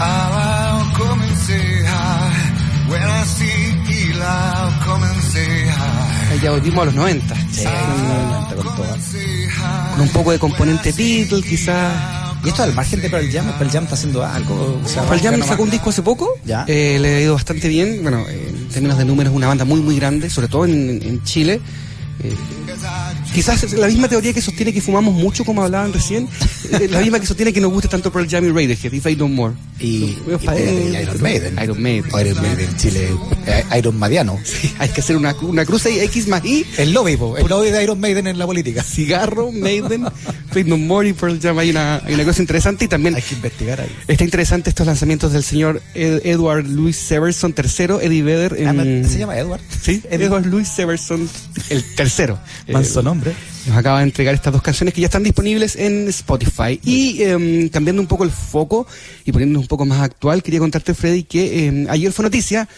I'll 0.00 0.84
come 0.96 1.22
and 1.22 1.36
say 1.38 1.82
hi. 1.86 2.90
When 2.90 3.02
I 3.02 3.24
see 3.24 4.10
Eli, 4.10 4.24
I'll 4.24 4.72
come 4.84 5.02
and 5.04 5.22
say 5.22 5.66
hi. 5.68 6.32
Ahí 6.32 6.40
ya 6.40 6.50
volvimos 6.50 6.82
a 6.82 6.84
los 6.86 6.94
90. 6.94 7.34
Sí, 7.50 7.64
con. 8.56 8.74
Con 9.92 10.00
un 10.00 10.08
poco 10.08 10.32
de 10.32 10.38
componente 10.38 10.92
Beatle, 10.92 11.42
quizás. 11.42 12.13
Y 12.44 12.48
esto 12.48 12.62
al 12.62 12.74
margen 12.74 13.00
de 13.00 13.08
Pearl 13.10 13.30
Jam, 13.30 13.46
Pearl 13.58 13.70
Jam 13.70 13.84
está 13.84 13.94
haciendo 13.94 14.24
algo. 14.24 14.80
O 14.84 14.88
sea, 14.88 15.02
Pearl 15.04 15.20
Jam 15.20 15.42
sacó 15.42 15.62
un 15.62 15.70
disco 15.70 15.90
hace 15.90 16.02
poco, 16.02 16.28
Ya. 16.44 16.64
eh, 16.68 16.98
le 17.00 17.16
ha 17.16 17.20
ido 17.20 17.34
bastante 17.34 17.68
bien, 17.68 18.00
bueno, 18.02 18.24
eh, 18.28 18.48
en 18.54 18.68
términos 18.68 18.98
de 18.98 19.04
números, 19.04 19.32
una 19.34 19.48
banda 19.48 19.64
muy, 19.64 19.80
muy 19.80 19.96
grande, 19.96 20.28
sobre 20.30 20.48
todo 20.48 20.64
en, 20.66 21.00
en 21.02 21.22
Chile. 21.24 21.60
Eh, 22.22 22.34
quizás 23.34 23.62
es 23.64 23.72
la 23.72 23.86
misma 23.88 24.08
teoría 24.08 24.32
que 24.32 24.40
sostiene 24.40 24.72
que 24.72 24.80
fumamos 24.80 25.14
mucho, 25.14 25.44
como 25.44 25.62
hablaban 25.62 25.92
recién, 25.92 26.28
la 26.90 27.00
misma 27.00 27.20
que 27.20 27.26
sostiene 27.26 27.52
que 27.52 27.60
nos 27.60 27.72
guste 27.72 27.88
tanto 27.88 28.10
Pearl 28.12 28.28
Jam 28.28 28.44
y 28.44 28.48
Radiohead, 28.48 28.92
If 28.92 29.06
I 29.06 29.14
Don't 29.14 29.34
More. 29.34 29.54
Y, 29.80 29.86
y, 29.86 30.18
y 30.42 30.96
Iron 31.02 31.20
Maiden. 31.22 31.58
Iron 31.62 31.82
Maiden. 31.82 32.04
O 32.12 32.20
Iron 32.20 32.42
Maiden 32.42 32.68
en 32.68 32.76
Chile. 32.76 33.08
eh, 33.46 33.64
Iron 33.78 33.98
Madiano. 33.98 34.38
Hay 34.78 34.88
que 34.90 35.00
hacer 35.00 35.16
una, 35.16 35.34
una 35.42 35.64
cruz 35.64 35.86
ahí, 35.86 35.98
X 36.00 36.28
más 36.28 36.44
Y, 36.44 36.64
El 36.78 36.92
lobby, 36.92 37.16
po, 37.16 37.36
el 37.36 37.46
lobby 37.46 37.70
de 37.70 37.82
Iron 37.82 38.00
Maiden 38.00 38.26
en 38.26 38.38
la 38.38 38.46
política. 38.46 38.82
cigarro, 38.82 39.50
Maiden, 39.52 40.06
I 40.54 40.62
Don't 40.62 40.84
More 40.84 41.08
y 41.08 41.12
Pearl 41.12 41.38
Jam. 41.40 41.58
Hay 41.58 41.70
una, 41.70 41.96
hay 42.04 42.14
una 42.14 42.24
cosa 42.24 42.40
interesante 42.40 42.84
y 42.84 42.88
también 42.88 43.14
Hay 43.14 43.22
que 43.22 43.34
investigar 43.34 43.80
ahí. 43.80 43.88
está 44.08 44.24
interesante 44.24 44.70
estos 44.70 44.86
lanzamientos 44.86 45.32
del 45.32 45.42
señor 45.44 45.82
Ed- 45.94 46.20
Edward 46.24 46.66
Louis 46.66 46.96
Severson 46.96 47.54
III, 47.56 47.96
Eddie 48.02 48.22
Vedder. 48.22 48.56
en- 48.58 49.04
Ah, 49.04 49.08
¿Se 49.08 49.18
llama 49.18 49.36
Edward? 49.38 49.60
Sí, 49.82 50.02
Edward 50.10 50.46
Louis 50.46 50.68
Severson, 50.68 51.28
el 51.70 51.84
tercero. 51.94 52.38
Manso 52.68 53.00
Eh, 53.00 53.02
nombre. 53.02 53.32
Nos 53.66 53.76
acaba 53.76 53.98
de 53.98 54.04
entregar 54.04 54.34
estas 54.34 54.52
dos 54.52 54.62
canciones 54.62 54.94
que 54.94 55.00
ya 55.00 55.06
están 55.06 55.22
disponibles 55.22 55.76
en 55.76 56.08
Spotify. 56.08 56.80
Y 56.84 57.22
em, 57.22 57.68
cambiando 57.68 58.02
un 58.02 58.08
poco 58.08 58.24
el 58.24 58.30
foco 58.30 58.86
y 59.24 59.32
poniéndonos 59.32 59.62
un 59.62 59.68
poco 59.68 59.86
más 59.86 60.00
actual, 60.00 60.42
quería 60.42 60.60
contarte, 60.60 60.94
Freddy, 60.94 61.24
que 61.24 61.66
em, 61.66 61.86
ayer 61.88 62.12
fue 62.12 62.24
noticia 62.24 62.68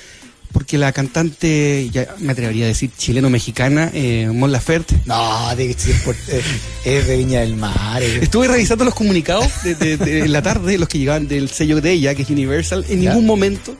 porque 0.57 0.79
la 0.79 0.91
cantante, 0.93 1.91
ya 1.93 2.15
me 2.19 2.33
atrevería 2.33 2.65
a 2.65 2.69
decir 2.69 2.89
chileno-mexicana, 2.97 3.91
eh, 3.93 4.27
Mon 4.33 4.51
Laferte, 4.51 4.97
No, 5.05 5.55
de, 5.55 5.71
es, 5.73 5.77
por- 6.03 6.15
eh, 6.29 6.41
es 6.83 7.07
de 7.07 7.17
Viña 7.19 7.41
del 7.41 7.57
Mar. 7.57 8.03
eh. 8.03 8.21
Estuve 8.23 8.49
revisando 8.49 8.83
los 8.87 8.95
comunicados 8.95 9.47
de, 9.65 9.75
de- 9.75 9.99
de- 9.99 10.29
la 10.29 10.41
tarde, 10.41 10.79
los 10.79 10.89
que 10.89 10.99
llegaban 10.99 11.29
del 11.29 11.51
sello 11.51 11.83
de 11.83 11.93
ella, 11.93 12.15
que 12.15 12.23
es 12.23 12.31
Universal, 12.31 12.87
en 12.89 13.03
¿Ya? 13.03 13.11
ningún 13.11 13.27
momento 13.27 13.77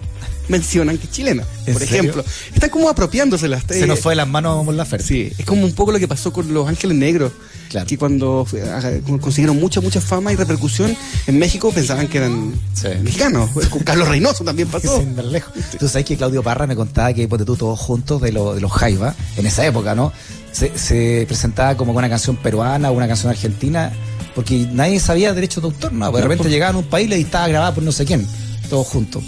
mencionan 0.49 0.99
que 0.99 1.05
es 1.07 1.13
chilena. 1.13 1.45
¿En 1.65 1.73
Por 1.73 1.83
serio? 1.83 1.97
ejemplo, 2.11 2.25
están 2.55 2.69
como 2.69 2.91
apropiándoselas. 2.91 3.65
Se 3.71 3.87
nos 3.87 3.99
fue 3.99 4.13
de 4.13 4.17
las 4.17 4.29
manos 4.29 4.63
Mon 4.63 4.77
Laferte. 4.77 5.07
Sí, 5.07 5.33
es 5.39 5.47
como 5.47 5.65
un 5.65 5.73
poco 5.73 5.93
lo 5.93 5.99
que 5.99 6.07
pasó 6.07 6.31
con 6.31 6.53
los 6.53 6.69
Ángeles 6.69 6.95
Negros. 6.99 7.33
Claro. 7.77 7.87
Que 7.89 7.99
cuando 7.99 8.47
ah, 8.73 8.81
consiguieron 9.21 9.61
mucha, 9.61 9.81
mucha 9.83 10.01
fama 10.01 10.33
y 10.33 10.37
repercusión 10.37 10.97
en 11.27 11.39
México 11.39 11.71
pensaban 11.73 12.09
que 12.09 12.19
eran 12.19 12.55
Sí. 12.73 12.89
mexicanos. 13.03 13.51
Con 13.71 13.83
Carlos 13.83 14.09
Reynoso 14.09 14.45
también 14.45 14.69
pasó. 14.69 14.99
Sin 14.99 15.15
ver 15.15 15.27
lejos. 15.27 15.53
Tú 15.79 15.87
sabes 15.89 16.07
que 16.07 16.17
Claudio 16.17 16.43
Parra 16.43 16.67
me 16.67 16.75
contaba 16.75 17.13
que 17.13 17.29
ponte 17.29 17.45
tú 17.45 17.55
todos 17.57 17.79
juntos 17.79 18.23
de, 18.23 18.33
lo- 18.33 18.55
de 18.55 18.61
los 18.63 18.73
Jaiba, 18.73 19.15
en 19.37 19.45
esa 19.47 19.67
época, 19.67 19.95
¿no? 19.95 20.13
Se, 20.53 20.77
se 20.79 21.25
presentaba 21.29 21.77
como 21.77 21.93
una 21.93 22.09
canción 22.09 22.37
peruana 22.37 22.91
o 22.91 22.95
una 22.95 23.07
canción 23.09 23.31
argentina, 23.31 23.93
porque 24.35 24.67
nadie 24.73 24.99
sabía 25.01 25.35
derecho 25.35 25.61
de 25.61 25.67
autor, 25.67 25.93
¿no? 25.93 26.07
Porque 26.07 26.23
de 26.23 26.29
repente 26.29 26.49
llegaban 26.51 26.77
a 26.77 26.79
un 26.79 26.85
país 26.87 27.11
y 27.11 27.21
estaba 27.21 27.47
grabada 27.49 27.75
por 27.75 27.85
no 27.85 27.93
sé 27.93 28.07
quién, 28.07 28.27
todos 28.71 28.87
juntos. 28.87 29.23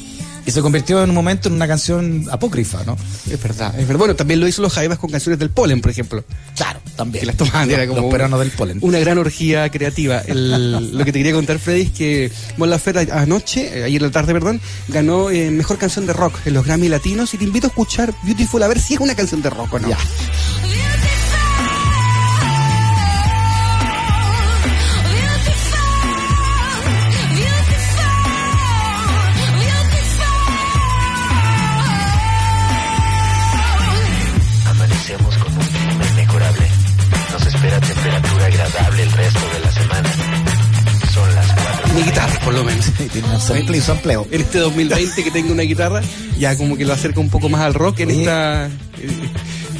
Y 0.49 0.51
se 0.51 0.63
convirtió 0.63 1.05
en 1.05 1.11
un 1.11 1.15
momento 1.15 1.49
en 1.51 1.57
una 1.57 1.69
canción 1.69 2.25
apócrifa, 2.31 2.83
¿no? 2.87 2.97
Es 3.31 3.43
verdad, 3.43 3.79
es 3.79 3.87
verdad. 3.87 3.99
Bueno, 3.99 4.17
también 4.17 4.41
lo 4.41 4.49
hizo 4.49 4.63
los 4.63 4.73
Jaivas 4.73 4.99
con 4.99 5.11
canciones 5.11 5.39
del 5.39 5.51
polen, 5.51 5.83
por 5.83 5.91
ejemplo. 5.91 6.25
Claro, 6.57 6.81
también. 6.97 7.21
Que 7.21 7.27
las 7.27 7.37
tomaban, 7.37 7.71
era 7.71 7.87
como 7.87 8.11
los 8.11 8.41
del 8.41 8.51
polen. 8.53 8.79
Una 8.81 8.99
gran 8.99 9.19
orgía 9.19 9.69
creativa. 9.69 10.21
El- 10.21 10.93
lo 10.97 11.05
que 11.05 11.13
te 11.13 11.19
quería 11.19 11.35
contar, 11.35 11.59
Freddy, 11.59 11.83
es 11.83 11.91
que 11.91 12.33
Mon 12.57 12.71
Laferte 12.71 13.13
anoche, 13.13 13.81
eh, 13.81 13.85
ayer 13.85 14.01
en 14.01 14.07
la 14.09 14.11
tarde, 14.11 14.33
perdón, 14.33 14.59
ganó 14.89 15.29
eh, 15.29 15.51
mejor 15.51 15.77
canción 15.77 16.07
de 16.07 16.15
rock 16.15 16.35
en 16.47 16.55
los 16.55 16.65
Grammy 16.65 16.89
Latinos 16.89 17.35
y 17.35 17.37
te 17.37 17.45
invito 17.45 17.67
a 17.67 17.69
escuchar 17.69 18.15
Beautiful 18.23 18.63
a 18.63 18.69
ver 18.69 18.81
si 18.81 18.95
es 18.95 19.01
una 19.01 19.15
canción 19.15 19.43
de 19.43 19.51
rock 19.51 19.75
o 19.75 19.79
no. 19.81 19.91
Ya. 19.91 19.99
Por 42.49 42.55
lo 42.55 42.65
menos. 42.65 42.87
Tiene 43.13 43.29
un 43.29 43.41
sample 43.41 43.77
y 43.77 43.81
su 43.81 43.93
empleo. 43.93 44.27
En 44.31 44.41
este 44.41 44.59
2020 44.59 45.23
que 45.25 45.31
tengo 45.31 45.53
una 45.53 45.63
guitarra, 45.65 46.01
ya 46.39 46.57
como 46.57 46.77
que 46.77 46.85
lo 46.85 46.93
acerca 46.95 47.21
un 47.21 47.29
poco 47.29 47.49
más 47.49 47.61
al 47.61 47.75
rock 47.75 48.01
en 48.01 48.09
Oye. 48.11 48.21
esta... 48.21 48.67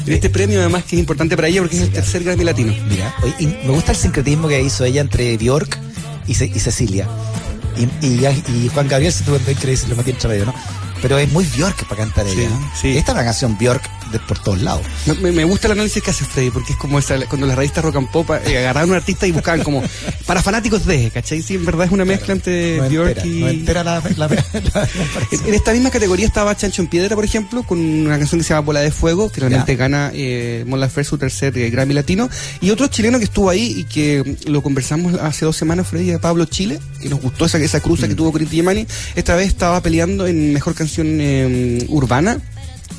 En 0.05 0.13
este 0.13 0.29
premio 0.29 0.59
además 0.59 0.83
que 0.85 0.95
es 0.95 0.99
importante 0.99 1.35
para 1.35 1.47
ella 1.49 1.61
porque 1.61 1.75
es 1.75 1.81
el 1.83 1.91
tercer 1.91 2.23
Grammy 2.23 2.43
Latino. 2.43 2.73
Mira, 2.89 3.13
oye, 3.21 3.33
y 3.39 3.45
me 3.47 3.69
gusta 3.73 3.91
el 3.91 3.97
sincretismo 3.97 4.47
que 4.47 4.61
hizo 4.61 4.83
ella 4.85 5.01
entre 5.01 5.37
Bjork 5.37 5.77
y, 6.27 6.33
Ce- 6.35 6.45
y 6.53 6.59
Cecilia. 6.59 7.07
Y, 7.77 8.05
y, 8.05 8.25
y 8.25 8.69
Juan 8.73 8.87
Gabriel 8.87 9.13
se 9.13 9.23
tuvo 9.23 9.37
creer, 9.37 9.77
lo 9.87 9.95
metí 9.95 10.11
entre 10.11 10.29
medio, 10.29 10.45
¿no? 10.45 10.53
Pero 11.01 11.17
es 11.17 11.31
muy 11.31 11.45
Bjork 11.55 11.87
para 11.87 12.01
cantar 12.03 12.25
Sí, 12.27 12.39
ella. 12.39 12.49
¿no? 12.49 12.71
sí. 12.79 12.97
Esta 12.97 13.11
es 13.11 13.15
una 13.15 13.23
canción 13.25 13.57
Bjork 13.57 13.83
de 14.11 14.19
por 14.19 14.39
todos 14.39 14.61
lados. 14.61 14.81
Me, 15.05 15.13
me- 15.15 15.31
me 15.31 15.43
gusta 15.43 15.67
el 15.67 15.73
análisis 15.73 16.01
que 16.03 16.11
hace 16.11 16.25
Freddy, 16.25 16.51
porque 16.51 16.73
es 16.73 16.77
como 16.79 16.99
esa, 16.99 17.17
cuando 17.27 17.47
las 17.47 17.55
revistas 17.55 17.83
rock 17.83 17.95
and 17.97 18.11
pop 18.11 18.29
eh, 18.45 18.57
agarraban 18.57 18.89
a 18.89 18.91
un 18.93 18.97
artista 18.97 19.25
y 19.27 19.31
buscaban 19.31 19.63
como 19.63 19.83
para 20.25 20.41
fanáticos 20.41 20.85
de, 20.85 21.09
¿cachai? 21.11 21.41
Sí, 21.41 21.55
en 21.55 21.65
verdad 21.65 21.85
es 21.87 21.91
una 21.91 22.05
mezcla 22.05 22.33
entre 22.33 22.77
No 22.77 22.85
entera, 23.07 23.25
y... 23.25 23.39
no 23.39 23.47
entera 23.49 23.83
la, 23.83 24.01
la, 24.17 24.27
En, 25.45 25.53
esta 25.53 25.71
misma 25.73 25.89
categoría 25.91 26.25
estaba 26.25 26.55
Chancho 26.55 26.81
en 26.81 26.87
Piedra, 26.87 27.15
por 27.15 27.25
ejemplo, 27.25 27.63
con 27.63 27.79
una 27.79 28.17
canción 28.17 28.39
que 28.39 28.43
se 28.43 28.49
llama 28.49 28.65
Bola 28.65 28.79
de 28.81 28.91
Fuego. 28.91 29.29
Finalmente 29.29 29.73
Ya. 29.73 29.77
gana 29.77 30.11
eh, 30.13 30.63
Mon 30.67 30.79
Laferte 30.79 31.09
su 31.09 31.17
tercer 31.17 31.57
eh, 31.57 31.69
Grammy 31.69 31.93
Latino. 31.93 32.29
Y 32.61 32.69
otro 32.71 32.87
chileno 32.87 33.17
que 33.19 33.25
estuvo 33.25 33.49
ahí 33.49 33.73
y 33.77 33.83
que 33.85 34.37
mm, 34.45 34.49
lo 34.51 34.61
conversamos 34.61 35.13
hace 35.15 35.45
dos 35.45 35.55
semanas, 35.55 35.87
Freddy, 35.87 36.11
de 36.11 36.19
Pablo 36.19 36.45
Chile, 36.45 36.79
que 37.01 37.09
nos 37.09 37.21
gustó 37.21 37.45
esa, 37.45 37.57
esa 37.59 37.79
cruza 37.79 38.05
Mm. 38.05 38.09
que 38.09 38.15
tuvo 38.15 38.31
con 38.31 38.41
Inti. 38.41 38.59
Esta 39.15 39.35
vez 39.35 39.47
estaba 39.47 39.81
peleando 39.81 40.25
en 40.27 40.53
Mejor 40.53 40.73
Canción 40.75 41.07
eh, 41.21 41.85
Urbana. 41.89 42.39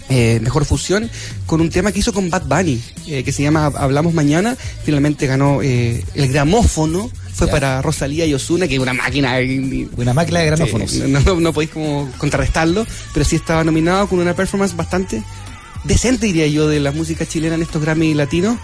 Eh, 0.09 0.41
mejor 0.43 0.65
fusión 0.65 1.09
con 1.47 1.61
un 1.61 1.71
tema 1.71 1.93
que 1.93 2.01
hizo 2.01 2.13
con 2.13 2.31
Bad 2.31 2.45
Bunny 2.47 2.83
eh, 3.07 3.23
que 3.23 3.33
se 3.33 3.43
llama 3.43 3.67
Hablamos 3.67 4.13
Mañana 4.13 4.57
finalmente 4.85 5.27
ganó 5.27 5.63
eh, 5.63 6.03
el 6.15 6.33
gramófono 6.33 7.11
fue 7.33 7.47
Ya. 7.47 7.53
para 7.53 7.81
Rosalía 7.83 8.27
y 8.27 8.35
Osuna 8.35 8.67
que 8.69 8.75
es 8.75 8.81
una 8.81 8.93
máquina 8.93 9.37
Una 9.97 10.13
máquina 10.13 10.41
de 10.41 10.47
gramófonos. 10.47 10.93
No, 10.95 11.41
no 11.41 11.53
podéis 11.53 11.71
como 11.71 12.11
contrarrestarlo, 12.19 12.87
pero 13.15 13.25
sí 13.25 13.37
estaba 13.37 13.65
nominado 13.65 14.09
con 14.09 14.19
una 14.19 14.35
performance 14.35 14.77
bastante 14.77 15.23
decente, 15.85 16.27
diría 16.27 16.47
yo, 16.47 16.69
de 16.69 16.81
la 16.81 16.93
música 16.93 17.27
chilena 17.27 17.55
en 17.55 17.63
estos 17.63 17.81
Grammy 17.83 18.15
latinos. 18.15 18.59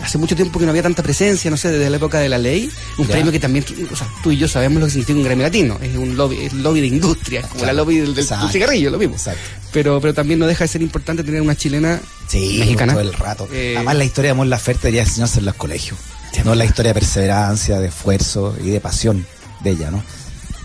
Hace 0.00 0.18
mucho 0.18 0.34
tiempo 0.34 0.58
que 0.58 0.64
no 0.64 0.70
había 0.70 0.82
tanta 0.82 1.02
presencia, 1.02 1.48
no 1.50 1.56
sé, 1.56 1.70
desde 1.70 1.88
la 1.88 1.96
época 1.96 2.18
de 2.18 2.28
la 2.28 2.38
ley. 2.38 2.68
Un 2.98 3.06
Ya. 3.06 3.12
premio 3.12 3.30
que 3.30 3.38
también, 3.38 3.64
o 3.92 3.94
sea, 3.96 4.08
tú 4.22 4.32
y 4.32 4.36
yo 4.38 4.48
sabemos 4.48 4.80
lo 4.80 4.86
que 4.86 4.92
significa 4.92 5.16
un 5.18 5.24
Grammy 5.24 5.42
latino. 5.42 5.78
Es 5.80 5.94
un 5.96 6.16
lobby, 6.16 6.38
es 6.40 6.52
lobby 6.54 6.80
de 6.80 6.86
industria, 6.88 7.42
como 7.42 7.54
la 7.60 7.72
Claro. 7.72 7.76
lobby 7.78 7.98
del, 7.98 8.14
del 8.14 8.26
cigarrillo, 8.50 8.90
lo 8.90 8.98
mismo. 8.98 9.14
Exacto. 9.14 9.40
Pero, 9.72 10.00
pero 10.00 10.12
también 10.12 10.38
no 10.40 10.46
deja 10.46 10.64
de 10.64 10.68
ser 10.68 10.82
importante 10.82 11.22
tener 11.22 11.40
una 11.40 11.54
chilena 11.54 12.00
Sí, 12.26 12.56
mexicana. 12.58 12.92
todo 12.94 13.02
el 13.02 13.12
rato. 13.12 13.48
Eh, 13.52 13.74
Además, 13.76 13.96
la 13.96 14.04
historia 14.04 14.30
de 14.30 14.34
Mon 14.34 14.50
Laferte 14.50 14.88
debería 14.88 15.02
enseñarse 15.02 15.38
en 15.38 15.44
los 15.46 15.54
colegios. 15.54 15.98
No 16.44 16.54
la 16.54 16.64
historia 16.64 16.90
de 16.94 16.94
perseverancia, 17.00 17.78
de 17.78 17.88
esfuerzo 17.88 18.56
y 18.64 18.70
de 18.70 18.80
pasión 18.80 19.24
de 19.60 19.70
ella, 19.70 19.90
¿no? 19.90 20.02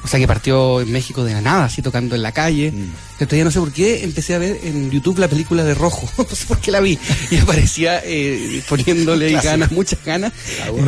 O 0.08 0.10
sea, 0.10 0.22
que 0.22 0.28
partió 0.28 0.80
en 0.80 0.90
México 0.90 1.26
de 1.26 1.34
la 1.34 1.42
nada, 1.42 1.66
así 1.66 1.82
tocando 1.82 2.16
en 2.16 2.22
la 2.22 2.32
calle. 2.32 2.72
Mm. 2.72 3.18
Que 3.20 3.26
todavía 3.26 3.44
no 3.44 3.52
sé 3.52 3.60
por 3.60 3.74
qué 3.74 4.06
empecé 4.06 4.36
a 4.36 4.38
ver 4.38 4.58
en 4.64 4.90
YouTube 4.90 5.20
la 5.20 5.28
película 5.28 5.66
de 5.66 5.74
Rojo. 5.74 6.10
no 6.18 6.34
sé 6.34 6.46
por 6.46 6.60
qué 6.60 6.72
la 6.72 6.80
vi. 6.80 6.98
Y 7.30 7.36
aparecía 7.36 8.02
eh, 8.06 8.64
poniéndole 8.70 9.34
ganas, 9.44 9.70
muchas 9.74 10.00
ganas, 10.06 10.32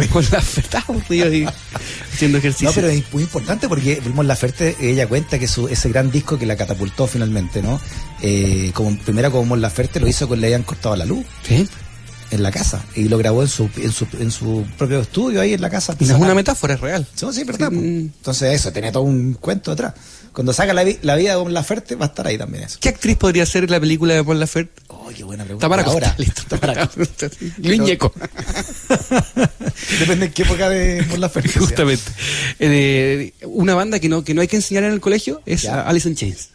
con 0.09 0.23
la 0.31 0.41
y 1.35 1.45
haciendo 2.13 2.37
ejercicio. 2.37 2.69
No, 2.69 2.73
pero 2.73 2.87
es 2.87 3.03
muy 3.11 3.23
importante 3.23 3.67
porque 3.67 4.01
Mon 4.13 4.25
Laferte, 4.25 4.77
ella 4.79 5.05
cuenta 5.05 5.37
que 5.37 5.49
su, 5.49 5.67
ese 5.67 5.89
gran 5.89 6.11
disco 6.11 6.39
que 6.39 6.45
la 6.45 6.55
catapultó 6.55 7.05
finalmente, 7.05 7.61
¿no? 7.61 7.81
Eh, 8.21 8.71
como 8.73 8.97
primero 8.99 9.31
como 9.31 9.43
Mon 9.43 9.59
Laferte 9.59 9.99
lo 9.99 10.07
hizo 10.07 10.29
con 10.29 10.39
Le 10.39 10.47
habían 10.47 10.63
cortado 10.63 10.95
la 10.95 11.05
luz 11.05 11.25
Sí. 11.45 11.67
En 12.31 12.43
la 12.43 12.51
casa 12.51 12.83
y 12.95 13.05
lo 13.09 13.17
grabó 13.17 13.41
en 13.41 13.47
su, 13.47 13.69
en 13.77 13.91
su, 13.91 14.07
en 14.19 14.31
su 14.31 14.65
propio 14.77 14.99
estudio 15.01 15.41
ahí 15.41 15.53
en 15.53 15.61
la 15.61 15.69
casa. 15.69 15.95
No 15.99 16.05
es 16.05 16.11
una 16.13 16.33
metáfora, 16.35 16.75
es 16.75 16.79
real. 16.81 17.07
Sí, 17.15 17.25
sí, 17.31 17.43
verdad. 17.43 17.69
Sí. 17.71 17.77
Entonces 17.77 18.53
eso, 18.53 18.71
tiene 18.71 18.91
todo 18.91 19.03
un 19.03 19.33
cuento 19.33 19.71
detrás. 19.71 19.93
Cuando 20.31 20.53
saca 20.53 20.73
la, 20.73 20.83
vi- 20.83 20.99
la 21.01 21.15
vida 21.15 21.35
de 21.35 21.41
Mon 21.43 21.53
Laferte 21.53 21.95
va 21.95 22.05
a 22.05 22.09
estar 22.09 22.27
ahí 22.27 22.37
también 22.37 22.63
eso. 22.63 22.77
¿Qué 22.79 22.89
actriz 22.89 23.17
podría 23.17 23.45
ser 23.47 23.69
la 23.69 23.79
película 23.79 24.13
de 24.13 24.23
Paul 24.23 24.39
Laferte? 24.39 24.81
Oh, 24.87 25.09
qué 25.15 25.23
buena 25.23 25.43
pregunta. 25.43 25.65
Tamara 25.65 25.83
Ahora. 25.83 26.13
Listo. 26.19 26.43
Tamara 26.47 26.87
Costa. 26.87 27.29
Ñeco. 27.57 28.13
Depende 29.99 30.27
en 30.27 30.31
qué 30.31 30.43
época 30.43 30.69
de 30.69 31.03
Mon 31.09 31.19
Laferte. 31.19 31.49
Justamente. 31.59 32.03
Eh, 32.59 33.33
de- 33.39 33.47
una 33.47 33.73
banda 33.75 33.99
que 33.99 34.07
no, 34.09 34.23
que 34.23 34.33
no 34.33 34.41
hay 34.41 34.47
que 34.47 34.57
enseñar 34.57 34.83
en 34.83 34.93
el 34.93 34.99
colegio 35.01 35.41
es. 35.45 35.65
Alice 35.65 36.07
in 36.07 36.15
Chains. 36.15 36.49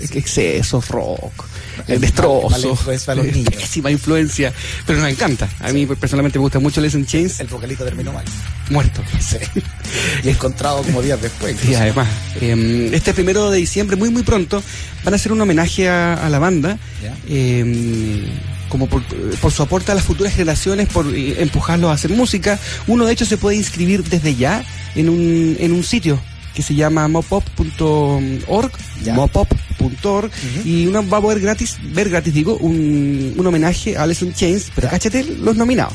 Es 0.00 0.10
que 0.10 0.18
exceso, 0.18 0.82
rock, 0.88 1.44
el 1.86 1.94
Es 1.96 2.00
destrozo, 2.00 2.76
mala 3.06 3.22
pésima 3.22 3.90
influencia, 3.90 4.52
pero 4.86 5.00
nos 5.00 5.10
encanta. 5.10 5.48
A 5.60 5.72
mí 5.72 5.86
personalmente 5.86 6.38
me 6.38 6.42
gusta 6.42 6.58
mucho 6.58 6.84
in 6.84 7.06
Chains, 7.06 7.40
El 7.40 7.48
vocalista 7.48 7.84
terminó 7.84 8.12
mal. 8.12 8.24
muerto. 8.70 9.02
Sí. 9.20 9.36
Y 10.22 10.28
encontrado 10.28 10.82
como 10.82 11.00
días 11.00 11.20
después. 11.22 11.56
Sí, 11.64 11.74
además, 11.74 12.08
eh, 12.40 12.90
este 12.92 13.14
primero 13.14 13.50
de 13.50 13.58
diciembre, 13.58 13.96
muy 13.96 14.10
muy 14.10 14.22
pronto, 14.22 14.62
van 15.04 15.14
a 15.14 15.16
hacer 15.16 15.32
un 15.32 15.40
homenaje 15.40 15.88
a, 15.88 16.14
a 16.14 16.28
la 16.28 16.38
banda, 16.38 16.78
eh, 17.26 18.26
como 18.68 18.86
por, 18.86 19.02
por 19.40 19.50
su 19.50 19.62
aporte 19.62 19.92
a 19.92 19.94
las 19.94 20.04
futuras 20.04 20.32
generaciones, 20.34 20.88
por 20.88 21.06
eh, 21.14 21.40
empujarlos 21.40 21.90
a 21.90 21.94
hacer 21.94 22.10
música. 22.10 22.58
Uno 22.86 23.06
de 23.06 23.12
hecho 23.12 23.24
se 23.24 23.38
puede 23.38 23.56
inscribir 23.56 24.04
desde 24.04 24.34
ya 24.34 24.62
en 24.94 25.08
un, 25.08 25.56
en 25.58 25.72
un 25.72 25.82
sitio 25.84 26.20
que 26.58 26.62
se 26.64 26.74
llama 26.74 27.06
mopop.org, 27.06 28.72
mopop.org, 29.14 30.30
y 30.64 30.86
uno 30.88 31.08
va 31.08 31.18
a 31.18 31.20
poder 31.20 31.38
gratis, 31.38 31.76
ver 31.92 32.08
gratis 32.10 32.34
digo, 32.34 32.56
un, 32.56 33.32
un 33.36 33.46
homenaje 33.46 33.96
a 33.96 34.02
Alice 34.02 34.24
in 34.24 34.34
Chains, 34.34 34.72
pero 34.74 34.88
cáchate 34.88 35.22
los 35.22 35.54
nominados. 35.54 35.94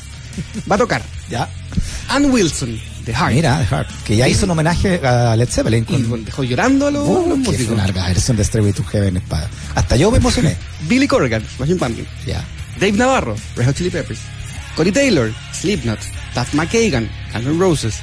Va 0.72 0.75
a 0.75 0.77
tocar 0.77 1.01
Ya. 1.29 1.50
Ann 2.08 2.32
Wilson, 2.32 2.79
de 3.05 3.13
Heart. 3.13 3.34
Mira, 3.34 3.60
The 3.60 3.75
Heart, 3.75 3.89
que 4.05 4.15
ya 4.15 4.29
hizo 4.29 4.46
un 4.46 4.51
homenaje 4.51 5.05
a 5.05 5.36
Led 5.36 5.50
Zeppelin. 5.50 5.86
Y 5.89 6.03
Con, 6.03 6.24
dejó 6.24 6.46
llorando 6.46 6.88
a 6.88 6.91
los, 6.91 7.05
Oh, 7.10 7.25
los 7.27 7.39
que 7.39 7.43
fue 7.43 7.53
músicos. 7.53 7.74
una 7.74 7.84
larga 7.84 8.08
versión 8.08 8.38
de 8.38 8.46
Stairway 8.46 8.72
to 8.72 8.86
Heaven. 8.86 9.22
Hasta 9.75 9.98
yo 9.98 10.12
me 10.12 10.17
emocioné. 10.20 10.55
Billy 10.88 11.08
Corgan, 11.10 11.43
Smashing 11.58 11.77
Pumpkins. 11.77 12.08
Ya. 12.25 12.41
Dave 12.79 12.93
Navarro, 12.93 13.36
Red 13.58 13.65
Hot 13.65 13.75
Chili 13.75 13.89
Peppers. 13.89 14.20
Corey 14.77 14.93
Taylor, 14.93 15.29
Slipknot. 15.51 16.00
Duff 16.34 16.53
McKagan, 16.53 17.10
Guns 17.34 17.46
N' 17.48 17.60
Roses. 17.60 17.96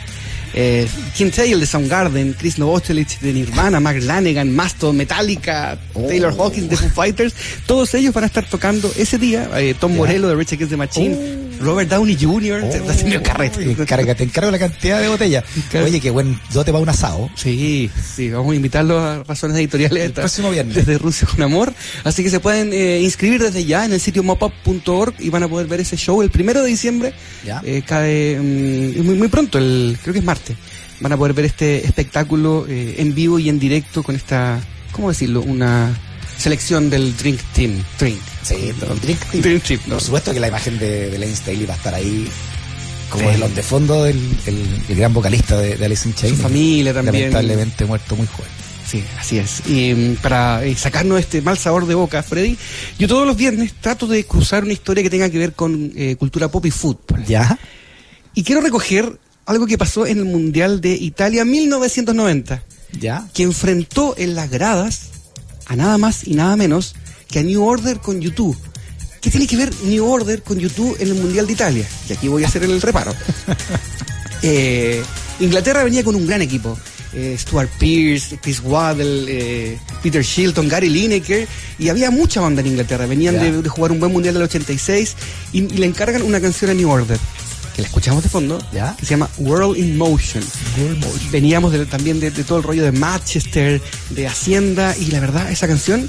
Eh, 0.55 0.87
Kim 1.17 1.31
Taylor 1.31 1.61
de 1.61 1.67
Soundgarden, 1.67 2.35
Chris 2.39 2.59
Novoselic 2.59 3.21
de 3.21 3.33
Nirvana, 3.33 3.79
Mark 3.81 4.03
Lanegan, 4.03 4.55
Mastodon, 4.55 4.97
Metallica, 4.97 5.79
Taylor 6.09 6.35
Hawkins 6.37 6.69
de 6.69 6.77
Foo 6.77 6.89
Fighters, 6.91 7.35
todos 7.67 7.95
ellos 7.95 8.13
van 8.13 8.25
a 8.25 8.27
estar 8.27 8.45
tocando 8.49 8.91
ese 8.97 9.19
día. 9.19 9.49
eh, 9.57 9.75
Tom. 9.79 9.95
Morello 9.97 10.29
de 10.29 10.35
Rich 10.35 10.55
Against 10.55 10.71
the 10.71 10.77
Machine, 10.77 11.17
Robert 11.61 11.89
Downey 11.91 12.17
Jr. 12.21 12.65
está 12.65 12.93
haciendo 12.93 13.23
carrete. 13.23 13.71
Encarga- 13.77 14.17
te 14.17 14.25
encargo 14.25 14.51
la 14.51 14.59
cantidad 14.59 15.01
de 15.01 15.09
botellas. 15.09 15.45
Oye, 15.85 16.01
qué 16.01 16.11
buen 16.11 16.39
dote 16.53 16.73
para 16.73 16.83
un 16.83 16.89
asado. 16.89 17.31
Sí, 17.37 17.91
sí, 18.17 18.31
vamos 18.31 18.53
a 18.53 18.57
invitarlos 18.57 19.03
a 19.03 19.23
razones 19.25 19.57
editoriales 19.59 20.05
El 20.07 20.13
próximo 20.13 20.51
viernes. 20.51 20.75
desde 20.75 20.99
Rusia 20.99 21.29
con 21.31 21.43
Amor. 21.43 21.73
Así 22.05 22.23
que 22.23 22.31
se 22.31 22.41
pueden 22.41 22.73
eh, 22.73 23.01
inscribir 23.03 23.43
desde 23.43 23.65
ya 23.65 23.85
en 23.85 23.93
el 23.93 24.01
sitio 24.01 24.23
mopup.org 24.23 25.15
y 25.19 25.29
van 25.31 25.43
a 25.43 25.49
poder 25.49 25.67
ver 25.67 25.81
ese 25.81 25.97
show 25.97 26.23
el 26.23 26.31
primero 26.31 26.63
de 26.63 26.69
diciembre. 26.69 27.13
Ya. 27.45 27.61
Eh, 27.65 27.83
cae 27.87 28.39
mm, 28.41 29.05
muy, 29.05 29.15
muy 29.17 29.29
pronto, 29.29 29.59
el, 29.59 29.99
creo 30.03 30.13
que 30.13 30.21
es 30.21 30.25
martes. 30.25 30.57
Van 31.01 31.13
a 31.13 31.17
poder 31.17 31.33
ver 31.35 31.45
este 31.47 31.87
espectáculo 31.87 32.67
eh, 32.69 32.97
en 32.99 33.15
vivo 33.15 33.39
y 33.39 33.49
en 33.49 33.59
directo 33.59 34.03
con 34.03 34.15
esta, 34.17 34.61
¿cómo 34.93 35.09
decirlo? 35.09 35.41
Una 35.43 35.97
selección 36.37 36.91
del 36.91 37.17
Drink 37.17 37.41
Team. 37.55 37.83
Drink. 37.99 38.19
Sí, 38.43 38.73
Drink 39.03 39.21
Team. 39.31 39.43
Dream 39.43 39.61
Team, 39.61 39.81
¿no? 39.87 39.95
Por 39.97 40.03
supuesto 40.03 40.33
que 40.33 40.41
la 40.41 40.49
imagen 40.49 40.79
de, 40.79 41.11
de 41.11 41.19
Lane 41.19 41.37
Staley 41.37 41.67
va 41.67 41.75
a 41.75 41.77
estar 41.77 41.95
ahí 41.95 42.29
como 43.11 43.29
Sí. 43.31 43.43
el 43.43 43.55
de 43.55 43.63
fondo 43.63 44.05
del 44.05 44.17
el, 44.47 44.65
el 44.89 44.97
gran 44.97 45.13
vocalista 45.13 45.59
de, 45.59 45.77
de 45.77 45.85
Alice 45.85 46.09
in 46.09 46.15
Chains. 46.15 46.37
Su 46.37 46.43
familia 46.43 46.95
también. 46.95 47.33
Lamentablemente 47.33 47.85
muerto 47.85 48.17
muy 48.17 48.27
joven. 48.27 48.51
Sí, 48.89 49.05
así 49.19 49.39
es. 49.39 49.63
Y 49.69 49.95
mm, 49.95 50.17
para 50.17 50.65
eh, 50.65 50.75
sacarnos 50.77 51.21
este 51.21 51.43
mal 51.43 51.59
sabor 51.59 51.87
de 51.87 51.95
boca, 51.95 52.23
Freddy, 52.23 52.57
yo 52.99 53.07
todos 53.09 53.27
los 53.27 53.37
viernes 53.37 53.73
trato 53.81 54.07
de 54.07 54.25
cruzar 54.25 54.65
una 54.65 54.73
historia 54.73 55.03
que 55.03 55.11
tenga 55.11 55.29
que 55.31 55.39
ver 55.39 55.53
con 55.53 55.93
eh, 55.97 56.17
cultura 56.17 56.49
pop 56.49 56.65
y 56.67 56.71
fútbol. 56.71 57.25
¿Ya? 57.27 57.59
Y 58.35 58.43
quiero 58.43 58.61
recoger 58.61 59.19
algo 59.47 59.67
que 59.67 59.77
pasó 59.79 60.07
en 60.07 60.19
el 60.19 60.25
Mundial 60.25 60.81
de 60.81 60.93
Italia 60.95 61.45
1990, 61.45 62.63
¿Ya? 62.99 63.27
que 63.35 63.43
enfrentó 63.43 64.15
en 64.17 64.35
las 64.35 64.51
gradas 64.51 65.03
a 65.67 65.77
nada 65.77 65.99
más 65.99 66.27
y 66.27 66.35
nada 66.35 66.57
menos 66.57 66.95
que 67.31 67.39
a 67.39 67.43
New 67.43 67.63
Order 67.65 68.01
con 68.01 68.21
YouTube. 68.21 68.57
¿Qué 69.21 69.31
tiene 69.31 69.47
que 69.47 69.57
ver 69.57 69.71
New 69.85 70.05
Order 70.07 70.43
con 70.43 70.59
YouTube 70.59 70.97
en 70.99 71.09
el 71.09 71.15
Mundial 71.15 71.47
de 71.47 71.53
Italia? 71.53 71.87
Y 72.09 72.13
aquí 72.15 72.29
voy 72.29 72.43
a 72.45 72.47
hacer 72.49 72.63
el 72.65 72.81
reparo. 72.81 73.15
Eh, 74.43 75.03
Inglaterra 75.41 75.85
venía 75.85 76.03
con 76.03 76.15
un 76.15 76.27
gran 76.27 76.41
equipo. 76.41 76.79
Eh, 77.13 77.37
Stuart 77.39 77.69
Pearce, 77.79 78.39
Chris 78.41 78.61
Waddle, 78.65 79.25
eh, 79.29 79.79
Peter 80.03 80.23
Shilton, 80.23 80.67
Gary 80.69 80.89
Lineker, 80.89 81.47
y 81.79 81.89
había 81.91 82.11
mucha 82.11 82.41
banda 82.41 82.61
en 82.63 82.69
Inglaterra. 82.69 83.05
Venían 83.07 83.35
de, 83.39 83.61
de 83.63 83.69
jugar 83.69 83.93
un 83.93 84.01
buen 84.01 84.13
mundial 84.13 84.33
del 84.35 84.45
86 84.45 85.15
y, 85.53 85.59
y 85.65 85.69
le 85.77 85.87
encargan 85.87 86.23
una 86.23 86.41
canción 86.41 86.71
a 86.71 86.75
New 86.75 86.89
Order, 86.89 87.19
que 87.75 87.83
la 87.83 87.89
escuchamos 87.89 88.23
de 88.23 88.29
fondo, 88.31 88.59
Ya. 88.73 88.95
que 88.99 89.05
se 89.05 89.11
llama 89.11 89.29
World 89.39 89.77
in 89.77 89.99
Motion. 89.99 90.43
Veníamos 91.33 91.73
de- 91.73 91.85
también 91.85 92.19
de, 92.21 92.31
de 92.31 92.45
todo 92.45 92.59
el 92.59 92.65
rollo 92.65 92.85
de 92.85 92.93
Manchester, 92.93 93.83
de 94.11 94.27
Hacienda, 94.29 94.97
y 94.97 95.07
la 95.07 95.21
verdad, 95.21 95.51
esa 95.51 95.67
canción 95.67 96.09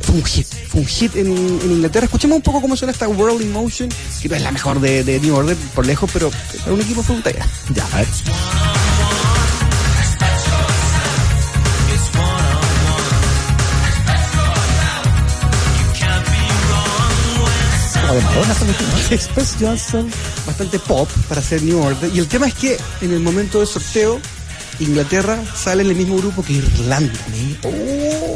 fue 0.00 0.14
un 0.16 0.24
hit. 0.24 0.46
Fue 0.68 0.80
un 0.80 0.86
hit 0.86 1.16
en, 1.16 1.26
en 1.26 1.72
Inglaterra. 1.72 2.04
Escuchemos 2.04 2.36
un 2.36 2.42
poco 2.42 2.60
cómo 2.60 2.76
suena 2.76 2.92
esta 2.92 3.08
World 3.08 3.42
in 3.42 3.52
Motion, 3.52 3.88
que 4.20 4.28
no 4.28 4.36
es 4.36 4.42
la 4.42 4.50
mejor 4.50 4.80
de, 4.80 5.04
de 5.04 5.20
New 5.20 5.34
Order 5.34 5.56
por 5.74 5.86
lejos, 5.86 6.10
pero 6.12 6.30
para 6.60 6.72
un 6.72 6.80
equipo 6.80 7.02
fue 7.02 7.16
un 7.16 7.22
talla. 7.22 7.46
Ya, 7.74 7.86
a 7.86 7.96
ver. 7.98 8.06
Express 19.10 19.60
yourself. 19.60 20.12
bastante 20.46 20.78
pop 20.80 21.08
para 21.28 21.40
hacer 21.40 21.62
New 21.62 21.80
Order. 21.80 22.10
Y 22.12 22.18
el 22.18 22.26
tema 22.26 22.48
es 22.48 22.54
que 22.54 22.76
en 23.00 23.12
el 23.12 23.20
momento 23.20 23.58
del 23.58 23.68
sorteo, 23.68 24.20
Inglaterra 24.80 25.38
sale 25.54 25.82
en 25.82 25.90
el 25.90 25.96
mismo 25.96 26.16
grupo 26.16 26.42
que 26.42 26.54
Irlanda. 26.54 27.12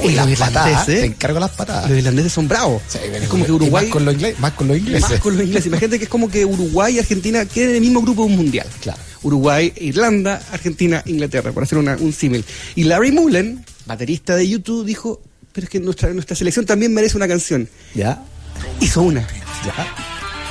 Uy, 0.04 0.12
Y 0.12 0.16
los 0.16 0.28
irlandeses- 0.28 0.84
Te 0.86 1.04
encargo 1.04 1.40
las 1.40 1.50
patadas. 1.50 1.88
Los 1.90 1.98
irlandeses 1.98 2.32
son 2.32 2.46
bravos. 2.48 2.82
Sí, 2.88 2.98
es 3.02 3.28
como 3.28 3.44
que 3.44 3.52
Uruguay. 3.52 3.84
Más 3.86 3.92
con 3.92 4.04
los 4.04 4.14
ingleses. 4.14 4.40
Más 4.40 4.52
con 4.52 4.68
los 4.68 4.76
ingleses. 4.78 5.10
más 5.10 5.20
con 5.20 5.34
los 5.36 5.44
ingleses. 5.44 5.66
Imagínate 5.66 5.98
que 5.98 6.04
es 6.04 6.10
como 6.10 6.30
que 6.30 6.44
Uruguay 6.44 6.96
y 6.96 6.98
Argentina 6.98 7.44
queden 7.46 7.70
en 7.70 7.74
el 7.76 7.80
mismo 7.82 8.02
grupo 8.02 8.24
de 8.24 8.30
un 8.30 8.36
mundial. 8.36 8.66
Claro. 8.82 8.98
Uruguay, 9.22 9.72
Irlanda, 9.76 10.42
Argentina, 10.52 11.02
Inglaterra, 11.06 11.52
por 11.52 11.62
hacer 11.62 11.78
una- 11.78 11.96
un 11.96 12.12
símil. 12.12 12.44
Y 12.74 12.84
Larry 12.84 13.10
Mullen, 13.12 13.64
baterista 13.86 14.36
de 14.36 14.48
YouTube, 14.48 14.84
dijo: 14.84 15.20
Pero 15.52 15.64
es 15.66 15.70
que 15.70 15.80
nuestra, 15.80 16.12
nuestra 16.12 16.34
selección 16.36 16.66
también 16.66 16.92
merece 16.92 17.16
una 17.16 17.28
canción. 17.28 17.68
Ya, 17.94 18.22
Hizo 18.80 19.02
una. 19.02 19.20
ya. 19.64 20.03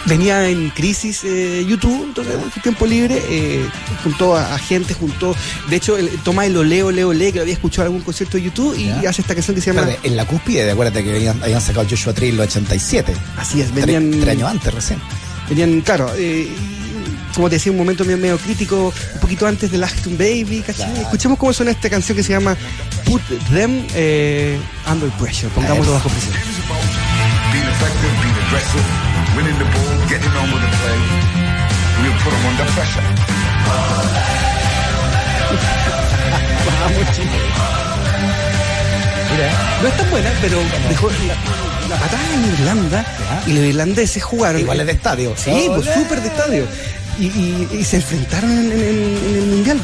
Venía 0.06 0.50
en 0.50 0.70
crisis 0.70 1.24
eh, 1.24 1.66
YouTube, 1.68 2.04
entonces 2.04 2.36
en 2.36 2.52
su 2.52 2.60
tiempo 2.60 2.86
libre 2.86 3.22
eh, 3.30 3.66
juntó 4.04 4.36
a, 4.36 4.54
a 4.54 4.58
gente, 4.60 4.94
juntó, 4.94 5.36
de 5.70 5.76
hecho, 5.76 5.98
el, 5.98 6.10
toma 6.24 6.46
el 6.46 6.56
Oleo, 6.58 6.88
Oleo, 6.88 7.10
Olé, 7.10 7.32
que 7.32 7.38
lo 7.38 7.44
había 7.44 7.54
escuchado 7.54 7.84
en 7.84 7.94
algún 7.94 8.02
concierto 8.04 8.38
de 8.38 8.44
YouTube 8.44 8.76
y 8.78 8.86
Ya. 8.86 9.10
hace 9.10 9.22
esta 9.22 9.34
canción 9.34 9.56
que 9.56 9.62
se 9.62 9.74
llama... 9.74 9.88
En 10.04 10.16
la 10.16 10.26
cúspide, 10.26 10.70
acuérdate 10.70 11.04
que 11.04 11.30
habían 11.30 11.62
sacado 11.62 11.88
Joshua 11.90 12.14
Tree 12.14 12.30
en 12.30 12.38
los 12.38 12.48
87. 12.48 13.14
Así 13.38 13.62
es, 13.62 13.74
venían... 13.74 14.12
Tres, 14.12 14.28
años 14.28 14.50
antes 14.50 14.74
recién. 14.74 15.00
Venían, 15.50 15.82
claro, 15.82 16.12
eh, 16.18 16.48
como 17.36 17.50
te 17.50 17.56
decía, 17.56 17.72
un 17.72 17.78
momento 17.78 18.04
medio, 18.06 18.18
medio 18.18 18.38
crítico, 18.38 18.94
un 19.14 19.20
poquito 19.20 19.48
antes 19.48 19.72
de 19.72 19.84
Acton 19.84 20.18
Baby, 20.18 20.64
¿cachai? 20.66 20.86
Claro. 20.92 21.02
Escuchemos 21.02 21.38
cómo 21.38 21.54
suena 21.54 21.72
esta 21.72 21.90
canción 21.90 22.16
que 22.16 22.24
se 22.24 22.32
llama 22.34 22.56
Put 23.06 23.22
Them 23.52 23.86
eh, 23.96 24.58
Under 24.92 25.10
Pressure, 25.12 25.50
pongámoslo 25.54 25.94
bajo 25.94 26.10
presión. 26.10 26.34
Being 29.36 29.48
effective, 29.48 29.58
being 29.58 29.58
aggressive, 29.58 29.58
winning 29.58 29.58
the 29.60 29.66
ball, 29.66 30.08
getting 30.10 30.36
on 30.38 30.48
with 30.52 30.62
the 30.62 30.70
play. 30.78 31.00
We'll 32.02 32.18
put 32.22 32.32
them 32.32 32.46
under 32.50 32.66
pressure. 32.74 34.14
No 39.82 39.88
es 39.90 39.98
tan 39.98 40.10
buena, 40.12 40.32
pero 40.42 40.58
dejó 40.90 41.10
la, 41.10 41.90
la 41.90 41.96
patada 42.02 42.22
en 42.34 42.46
Irlanda 42.54 43.06
Ya. 43.20 43.44
y 43.50 43.54
los 43.54 43.66
irlandeses 43.66 44.24
jugaron. 44.24 44.62
Igual 44.62 44.80
es 44.82 44.86
de 44.86 44.92
estadio. 44.94 45.34
Sí, 45.36 45.66
pues 45.68 45.86
súper 45.94 46.22
de 46.22 46.28
estadio. 46.28 46.66
Y, 47.20 47.26
y- 47.26 47.68
y 47.80 47.84
se 47.84 47.98
enfrentaron 47.98 48.52
en, 48.52 48.72
en- 48.72 49.20
en 49.30 49.36
el 49.36 49.46
mundial. 49.48 49.80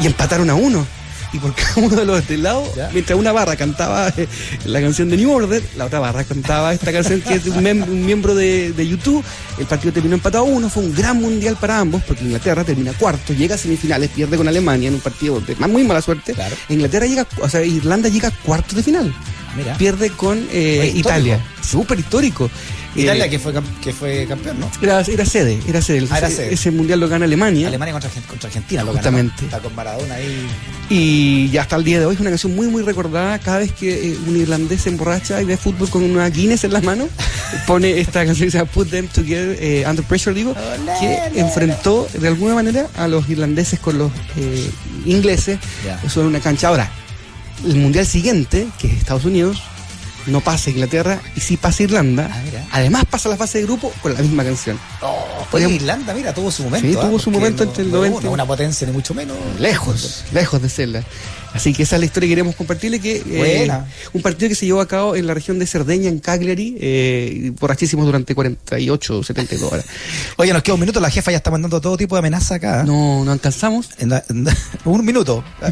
Y 0.00 0.06
empataron 0.06 0.50
a 0.50 0.54
uno. 0.54 0.86
Y 1.32 1.38
por 1.38 1.54
cada 1.54 1.74
uno 1.76 1.96
de 1.96 2.04
los 2.04 2.26
de 2.26 2.38
lado, 2.38 2.64
Ya. 2.76 2.90
mientras 2.92 3.18
una 3.18 3.30
barra 3.30 3.54
cantaba 3.56 4.08
eh, 4.16 4.26
la 4.64 4.80
canción 4.80 5.08
de 5.08 5.16
New 5.16 5.30
Order, 5.32 5.62
la 5.76 5.84
otra 5.86 6.00
barra 6.00 6.24
cantaba 6.24 6.72
esta 6.74 6.90
canción 6.92 7.20
que 7.20 7.34
es 7.34 7.44
de 7.44 7.50
un, 7.50 7.58
mem- 7.62 7.86
un 7.88 8.04
miembro 8.04 8.34
de, 8.34 8.72
de 8.72 8.88
YouTube. 8.88 9.24
El 9.58 9.66
partido 9.66 9.92
terminó 9.92 10.14
empatado 10.16 10.44
a 10.44 10.48
uno. 10.48 10.68
Fue 10.68 10.82
un 10.82 10.94
gran 10.94 11.20
mundial 11.20 11.56
para 11.60 11.78
ambos, 11.78 12.02
porque 12.02 12.24
Inglaterra 12.24 12.64
termina 12.64 12.92
cuarto, 12.94 13.32
llega 13.32 13.54
a 13.54 13.58
semifinales, 13.58 14.10
pierde 14.10 14.36
con 14.36 14.48
Alemania 14.48 14.88
en 14.88 14.94
un 14.94 15.00
partido 15.00 15.40
de 15.40 15.54
muy 15.54 15.84
mala 15.84 16.02
suerte. 16.02 16.34
Claro. 16.34 16.56
Inglaterra 16.68 17.06
llega, 17.06 17.26
o 17.40 17.48
sea, 17.48 17.62
Irlanda 17.62 18.08
llega 18.08 18.28
a 18.28 18.30
cuartos 18.32 18.74
de 18.74 18.82
final. 18.82 19.14
Mira. 19.56 19.76
Pierde 19.76 20.10
con 20.10 20.46
eh. 20.52 20.92
Italia. 20.94 21.40
Súper 21.60 21.98
histórico. 21.98 22.50
Italia 22.96 23.26
Eh, 23.26 23.30
que 23.30 23.38
fue, 23.38 23.52
que 23.82 23.92
fue 23.92 24.26
campeón, 24.26 24.58
¿no? 24.60 24.70
era, 24.82 25.00
era 25.00 25.24
sede, 25.24 25.60
era 25.68 25.80
sede. 25.80 26.06
Ah, 26.10 26.18
era 26.18 26.26
Ese- 26.28 26.36
sede. 26.36 26.54
Ese 26.54 26.70
mundial 26.72 26.98
lo 27.00 27.08
gana 27.08 27.24
Alemania. 27.24 27.68
Alemania 27.68 27.92
contra, 27.92 28.10
Argen- 28.10 28.26
contra 28.26 28.48
Argentina, 28.48 28.82
lo 28.82 28.92
Justamente. 28.92 29.34
ganó. 29.36 29.46
Está 29.48 29.58
con 29.60 29.74
Maradona 29.76 30.14
ahí. 30.16 30.46
Y 30.88 31.48
ya 31.50 31.62
hasta 31.62 31.76
el 31.76 31.84
día 31.84 32.00
de 32.00 32.06
hoy 32.06 32.14
es 32.14 32.20
una 32.20 32.30
canción 32.30 32.54
muy, 32.56 32.66
muy 32.66 32.82
recordada. 32.82 33.38
Cada 33.38 33.58
vez 33.58 33.70
que 33.72 34.12
eh, 34.12 34.18
un 34.26 34.36
irlandés 34.36 34.80
se 34.82 34.88
emborracha 34.88 35.40
y 35.40 35.44
ve 35.44 35.56
fútbol 35.56 35.88
con 35.88 36.02
una 36.02 36.28
Guinness 36.28 36.64
en 36.64 36.72
las 36.72 36.82
manos, 36.82 37.08
pone 37.66 38.00
esta 38.00 38.24
canción 38.26 38.46
que 38.48 38.50
se 38.52 38.58
llama 38.58 38.70
Put 38.72 38.90
Them 38.90 39.06
Together 39.06 39.56
eh, 39.60 39.84
Under 39.88 40.04
Pressure, 40.04 40.34
digo, 40.34 40.54
que 40.98 41.40
enfrentó 41.40 42.08
de 42.18 42.26
alguna 42.26 42.54
manera 42.54 42.88
a 42.96 43.06
los 43.06 43.28
irlandeses 43.30 43.78
con 43.78 43.98
los 43.98 44.10
ingleses. 45.06 45.58
Eso 46.04 46.20
en 46.22 46.26
una 46.26 46.40
cancha. 46.40 46.68
Ahora, 46.68 46.90
el 47.64 47.76
mundial 47.76 48.06
siguiente, 48.06 48.66
que 48.78 48.88
es 48.88 48.94
Estados 48.94 49.24
Unidos, 49.24 49.62
no 50.26 50.40
pasa 50.40 50.70
Inglaterra 50.70 51.20
y 51.36 51.40
sí 51.40 51.56
pasa 51.56 51.82
Irlanda. 51.82 52.30
Ah. 52.32 52.66
Además 52.72 53.04
pasa 53.08 53.28
la 53.28 53.36
fase 53.36 53.58
de 53.58 53.64
grupo 53.64 53.92
con 54.02 54.14
la 54.14 54.20
misma 54.20 54.44
canción. 54.44 54.78
Oye, 55.02 55.46
Podríamos- 55.50 55.76
Irlanda, 55.76 56.14
mira, 56.14 56.32
tuvo 56.34 56.50
su 56.50 56.62
momento. 56.64 56.86
Sí, 56.86 56.94
¿ah? 56.96 57.00
tuvo 57.00 57.18
su 57.18 57.24
Porque 57.26 57.38
momento 57.38 57.64
no- 57.64 57.70
entre 57.70 57.84
el 57.84 57.90
no 57.90 57.96
90 57.98 58.18
Una, 58.20 58.30
una 58.30 58.46
potencia, 58.46 58.86
ni 58.86 58.92
mucho 58.92 59.14
menos. 59.14 59.36
Lejos, 59.58 60.24
lejos 60.32 60.60
de 60.62 60.68
serla. 60.68 61.02
Así 61.52 61.72
que 61.72 61.82
esa 61.82 61.96
es 61.96 62.00
la 62.00 62.06
historia 62.06 62.26
que 62.28 62.32
queremos 62.32 62.54
compartirle, 62.54 63.00
que 63.00 63.22
eh, 63.26 63.68
un 64.12 64.22
partido 64.22 64.48
que 64.48 64.54
se 64.54 64.66
llevó 64.66 64.80
a 64.80 64.86
cabo 64.88 65.16
en 65.16 65.26
la 65.26 65.34
región 65.34 65.58
de 65.58 65.66
Cerdeña, 65.66 66.08
en 66.08 66.18
Cagliari, 66.20 66.76
eh, 66.80 67.52
borrachísimos 67.58 68.06
durante 68.06 68.34
48 68.34 69.18
o 69.18 69.22
72 69.24 69.72
horas. 69.72 69.84
Oye, 70.36 70.52
nos 70.52 70.62
queda 70.62 70.74
un 70.74 70.80
minuto, 70.80 71.00
la 71.00 71.10
jefa 71.10 71.30
ya 71.32 71.38
está 71.38 71.50
mandando 71.50 71.80
todo 71.80 71.96
tipo 71.96 72.14
de 72.14 72.20
amenaza 72.20 72.54
acá. 72.56 72.84
No, 72.84 73.24
no 73.24 73.32
alcanzamos. 73.32 73.88
En 73.98 74.10
la- 74.10 74.24
en- 74.28 74.46
un 74.84 75.04
minuto. 75.04 75.42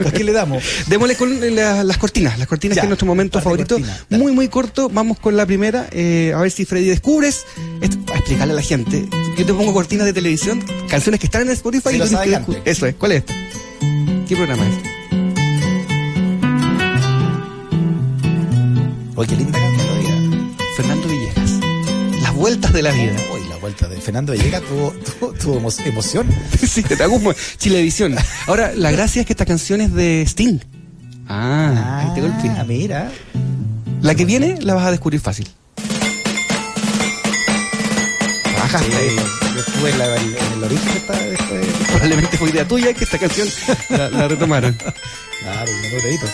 ¿A 0.00 0.10
quién 0.12 0.24
le 0.26 0.32
damos? 0.32 0.64
Démosle 0.86 1.14
con 1.14 1.54
la- 1.54 1.84
las 1.84 1.98
cortinas, 1.98 2.38
las 2.38 2.48
cortinas 2.48 2.74
Ya, 2.76 2.82
que 2.82 2.86
es 2.86 2.88
nuestro 2.88 3.06
momento 3.06 3.38
favorito. 3.40 3.76
cortina. 3.76 4.04
Muy, 4.08 4.32
muy 4.32 4.48
corto. 4.48 4.88
Vamos 4.88 5.18
con 5.18 5.36
la 5.36 5.44
primera. 5.46 5.88
eh, 5.92 6.32
a 6.34 6.40
ver 6.40 6.50
si 6.50 6.64
Freddy 6.64 6.86
descubres. 6.88 7.44
Esto, 7.82 7.98
para 8.06 8.18
explicarle 8.18 8.54
a 8.54 8.56
la 8.56 8.62
gente. 8.62 9.06
Yo 9.36 9.44
te 9.46 9.52
pongo 9.54 9.72
cortinas 9.74 10.06
de 10.06 10.12
televisión, 10.14 10.64
canciones 10.88 11.20
que 11.20 11.26
están 11.26 11.42
en 11.42 11.50
Spotify 11.50 11.90
y 11.94 11.98
lo 11.98 12.06
sabe 12.06 12.30
que. 12.64 12.70
Eso 12.70 12.86
es. 12.86 12.94
¿Cuál 12.94 13.12
es? 13.12 13.24
¿Qué 14.26 14.36
programa 14.36 14.66
es? 14.66 14.89
Oye, 19.20 19.28
qué 19.28 19.36
linda 19.36 19.58
melodía. 19.58 20.48
Fernando 20.76 21.06
Villegas. 21.06 21.50
Las 22.22 22.32
vueltas 22.34 22.72
de 22.72 22.80
la 22.80 22.90
vida. 22.90 23.14
Uy, 23.34 23.46
la 23.50 23.56
vuelta 23.56 23.86
de 23.86 24.00
Fernando 24.00 24.32
Villegas 24.32 24.62
tuvo, 24.62 24.92
tuvo, 24.92 25.32
tuvo 25.34 25.60
emo- 25.60 25.86
emoción. 25.86 26.26
sí, 26.66 26.82
te 26.82 27.02
hago 27.02 27.16
un 27.16 27.34
Chilevisión. 27.58 28.16
Ahora, 28.46 28.72
la 28.74 28.90
gracia 28.90 29.20
es 29.20 29.26
que 29.26 29.34
esta 29.34 29.44
canción 29.44 29.82
es 29.82 29.92
de 29.92 30.22
Sting. 30.22 30.58
Ah, 31.28 31.98
ahí 32.02 32.14
te 32.14 32.22
golpeé. 32.22 32.50
Ah, 32.58 32.64
mira. 32.66 33.12
La 34.00 34.14
que 34.14 34.24
viene 34.24 34.56
la 34.62 34.72
vas 34.72 34.86
a 34.86 34.90
descubrir 34.90 35.20
fácil. 35.20 35.46
Bajaste. 38.58 38.90
Sí, 39.10 39.16
yo 39.54 39.60
estuve 39.60 39.90
en, 39.90 39.98
la- 39.98 40.16
en 40.16 40.52
el 40.54 40.64
origen 40.64 40.92
esta... 40.96 41.14
Probablemente 41.90 42.38
fue 42.38 42.48
idea 42.48 42.66
tuya 42.66 42.94
que 42.94 43.04
esta 43.04 43.18
canción 43.18 43.46
la, 43.90 44.08
la 44.08 44.28
retomaron. 44.28 44.72
Claro, 45.42 45.70
un 45.72 45.80
menudito. 45.82 46.26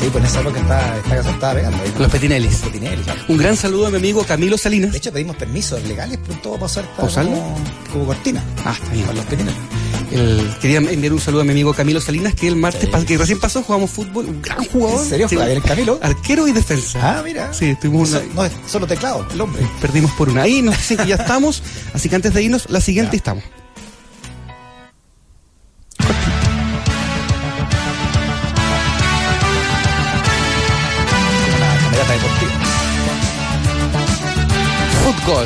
Sí, 0.00 0.08
pues 0.12 0.16
en 0.24 0.30
esa 0.30 0.40
época 0.40 0.60
está, 0.60 0.96
esta 0.98 1.08
canción 1.10 1.34
estaba 1.34 1.54
pegando. 1.54 1.82
ahí. 1.82 1.94
Los 1.98 2.10
Petinelis. 2.10 2.56
Petinelli, 2.56 3.02
claro. 3.02 3.20
Un 3.28 3.36
gran 3.38 3.56
saludo 3.56 3.86
a 3.86 3.90
mi 3.90 3.96
amigo 3.96 4.24
Camilo 4.24 4.58
Salinas. 4.58 4.92
De 4.92 4.98
hecho, 4.98 5.10
pedimos 5.12 5.36
permisos 5.36 5.82
legales 5.84 6.18
por 6.18 6.36
todo 6.42 6.54
para 6.54 6.66
usar 6.66 6.84
esta 6.84 6.96
¿Para 6.96 7.08
usarla? 7.08 7.30
como, 7.32 7.56
como 7.92 8.06
cortina. 8.06 8.44
Ah, 8.64 8.74
está 8.80 8.92
bien. 8.92 9.06
Para 9.06 9.16
los 9.16 9.26
Petinelli. 9.26 9.56
El- 10.12 10.54
quería 10.60 10.78
enviar 10.78 11.12
un 11.12 11.20
saludo 11.20 11.40
a 11.40 11.44
mi 11.44 11.50
amigo 11.50 11.74
Camilo 11.74 12.00
Salinas, 12.00 12.34
que 12.34 12.46
el 12.46 12.56
martes 12.56 12.88
Sí. 12.94 13.06
que 13.06 13.18
recién 13.18 13.40
pasó, 13.40 13.62
jugamos 13.62 13.90
fútbol, 13.90 14.26
un 14.26 14.40
gran 14.42 14.62
jugador. 14.66 15.02
¿En 15.02 15.08
serio? 15.08 15.28
Sí, 15.28 15.34
¿Juega 15.34 15.50
bien 15.50 15.62
el 15.62 15.68
Camilo? 15.68 15.98
Arquero 16.02 16.46
y 16.46 16.52
defensa. 16.52 17.00
Ah, 17.02 17.22
mira. 17.24 17.52
Sí, 17.52 17.74
tuvimos 17.80 18.10
una, 18.10 18.20
no 18.34 18.44
es 18.44 18.52
solo 18.68 18.86
teclado, 18.86 19.26
el 19.32 19.40
hombre. 19.40 19.66
perdimos 19.80 20.12
por 20.12 20.28
una. 20.28 20.42
Ahí 20.42 20.62
nos 20.62 20.76
dicen 20.76 20.98
que 20.98 21.06
ya 21.06 21.14
estamos, 21.20 21.62
así 21.94 22.08
que 22.08 22.14
antes 22.16 22.32
de 22.34 22.42
irnos, 22.42 22.68
la 22.70 22.80
siguiente 22.80 23.16
estamos. 23.16 23.42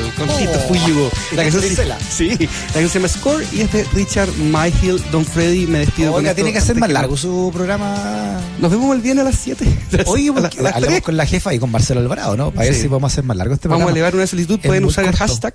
Una 0.00 0.14
camerata 0.14 0.50
deportiva. 0.52 0.52
Fútbol. 0.52 0.94
Gold, 0.94 1.10
con 1.10 1.20
Oh, 1.30 1.36
La 1.36 1.42
canción, 1.42 1.62
se- 1.62 1.70
sí, 2.10 2.28
la 2.38 2.72
canción 2.72 2.88
se 2.90 2.98
llama 2.98 3.08
Score 3.08 3.44
y 3.52 3.60
es 3.60 3.72
de 3.72 3.84
Richard 3.94 4.30
Myhill, 4.36 5.02
Don 5.10 5.24
Freddy. 5.24 5.66
Me 5.66 5.80
despido 5.80 6.12
con 6.12 6.20
Oiga, 6.20 6.30
esto 6.30 6.42
tiene 6.42 6.52
que 6.58 6.64
ser 6.64 6.76
más 6.76 6.90
largo 6.90 7.16
su 7.16 7.50
programa. 7.52 8.40
Nos 8.58 8.70
vemos 8.70 8.94
el 8.96 9.02
viernes 9.02 9.22
a 9.26 9.30
las 9.30 9.38
7. 9.38 9.64
Oye, 10.06 10.30
a, 10.30 10.34
la- 10.34 10.40
porque 10.42 10.58
a 10.60 10.62
las 10.62 10.74
hablamos 10.74 10.94
3. 10.96 11.02
con 11.02 11.16
la 11.16 11.26
jefa 11.26 11.54
y 11.54 11.58
con 11.58 11.70
Marcelo 11.70 12.00
Alvarado, 12.00 12.36
¿no? 12.36 12.50
Para 12.50 12.66
ver 12.66 12.74
Sí. 12.74 12.82
si 12.82 12.88
podemos 12.88 13.12
hacer 13.12 13.24
más 13.24 13.36
largo 13.36 13.54
este 13.54 13.68
Vamos 13.68 13.82
a 13.82 13.86
programa. 13.86 13.98
elevar 13.98 14.14
una 14.16 14.26
solicitud. 14.26 14.58
Es 14.62 14.66
Pueden 14.66 14.84
usar 14.84 15.04
el 15.04 15.14
hashtag 15.16 15.54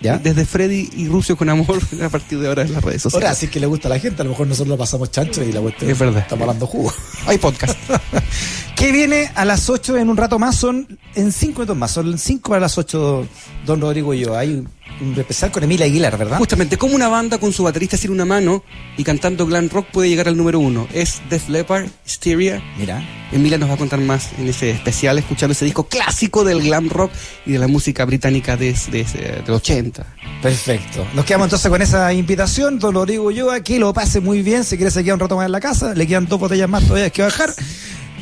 ¿Ya? 0.00 0.18
desde 0.18 0.44
Freddy 0.44 0.90
y 0.96 1.06
Rucio 1.06 1.36
con 1.36 1.48
amor 1.48 1.78
a 2.04 2.08
partir 2.08 2.40
de 2.40 2.48
ahora 2.48 2.62
en 2.62 2.72
las 2.72 2.82
redes 2.82 3.02
sociales. 3.02 3.24
Ahora, 3.28 3.36
si 3.38 3.46
es 3.46 3.52
que 3.52 3.60
le 3.60 3.66
gusta 3.66 3.86
a 3.88 3.90
la 3.90 3.98
gente, 4.00 4.20
a 4.22 4.24
lo 4.24 4.30
mejor 4.30 4.46
nosotros 4.48 4.68
lo 4.70 4.76
pasamos 4.78 5.10
chancho 5.12 5.42
y 5.44 5.52
la 5.52 5.60
cuestión. 5.60 5.90
Es 5.90 5.98
verdad. 5.98 6.22
Estamos 6.22 6.42
hablando 6.42 6.66
jugo. 6.66 6.92
Hay 7.26 7.38
podcast. 7.38 7.78
que 8.76 8.92
viene 8.92 9.30
a 9.34 9.44
las 9.44 9.68
8 9.70 9.96
en 9.98 10.08
un 10.08 10.16
rato 10.16 10.38
más, 10.38 10.56
son 10.56 10.98
en 11.14 11.32
5 11.32 11.52
minutos 11.60 11.76
más, 11.76 11.90
son 11.90 12.18
5 12.18 12.48
para 12.48 12.60
las 12.60 12.78
8, 12.78 13.26
don 13.66 13.80
Rodrigo 13.80 14.14
y 14.14 14.20
yo. 14.20 14.36
Hay 14.36 14.50
un, 14.50 14.68
un 15.00 15.18
especial 15.18 15.50
con 15.50 15.62
Emilia 15.62 15.86
Aguilar, 15.86 16.16
¿verdad? 16.16 16.38
Justamente, 16.38 16.76
como 16.76 16.94
una 16.94 17.08
banda 17.08 17.38
con 17.38 17.52
su 17.52 17.62
baterista 17.62 17.96
sin 17.96 18.10
una 18.10 18.24
mano 18.24 18.62
y 18.96 19.04
cantando 19.04 19.46
glam 19.46 19.68
rock 19.68 19.86
puede 19.92 20.08
llegar 20.08 20.28
al 20.28 20.36
número 20.36 20.58
uno. 20.58 20.86
Es 20.92 21.20
Def 21.30 21.48
Leppard, 21.48 21.86
Hysteria. 22.06 22.62
Mira. 22.78 23.02
Emilia 23.32 23.56
nos 23.56 23.70
va 23.70 23.74
a 23.74 23.78
contar 23.78 23.98
más 24.00 24.28
en 24.38 24.46
ese 24.46 24.70
especial, 24.70 25.16
escuchando 25.16 25.52
ese 25.52 25.64
disco 25.64 25.88
clásico 25.88 26.44
del 26.44 26.60
glam 26.60 26.90
rock 26.90 27.10
y 27.46 27.52
de 27.52 27.58
la 27.58 27.66
música 27.66 28.04
británica 28.04 28.58
de, 28.58 28.76
de, 28.90 29.04
de, 29.04 29.42
de 29.46 29.52
80. 29.52 30.04
Perfecto. 30.42 31.06
Nos 31.14 31.24
quedamos 31.24 31.46
entonces 31.46 31.70
con 31.70 31.80
esa 31.80 32.12
invitación, 32.12 32.78
don 32.78 32.94
Rodrigo 32.94 33.30
y 33.30 33.36
yo, 33.36 33.50
aquí 33.50 33.78
lo 33.78 33.94
pase 33.94 34.20
muy 34.20 34.42
bien, 34.42 34.64
si 34.64 34.76
quieres 34.76 34.92
se 34.92 35.02
queda 35.02 35.14
un 35.14 35.20
rato 35.20 35.36
más 35.36 35.46
en 35.46 35.52
la 35.52 35.60
casa, 35.60 35.94
le 35.94 36.06
quedan 36.06 36.26
dos 36.26 36.38
botellas 36.38 36.68
más 36.68 36.84
todavía 36.84 37.08
que 37.08 37.22
bajar. 37.22 37.54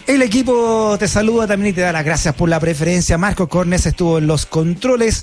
El 0.06 0.22
equipo 0.22 0.96
te 0.98 1.06
saluda 1.06 1.46
también 1.46 1.72
y 1.72 1.74
te 1.74 1.82
da 1.82 1.92
las 1.92 2.04
gracias 2.04 2.34
por 2.34 2.48
la 2.48 2.58
preferencia. 2.58 3.18
Marco 3.18 3.48
Cornes 3.48 3.86
estuvo 3.86 4.18
en 4.18 4.26
los 4.26 4.46
controles. 4.46 5.22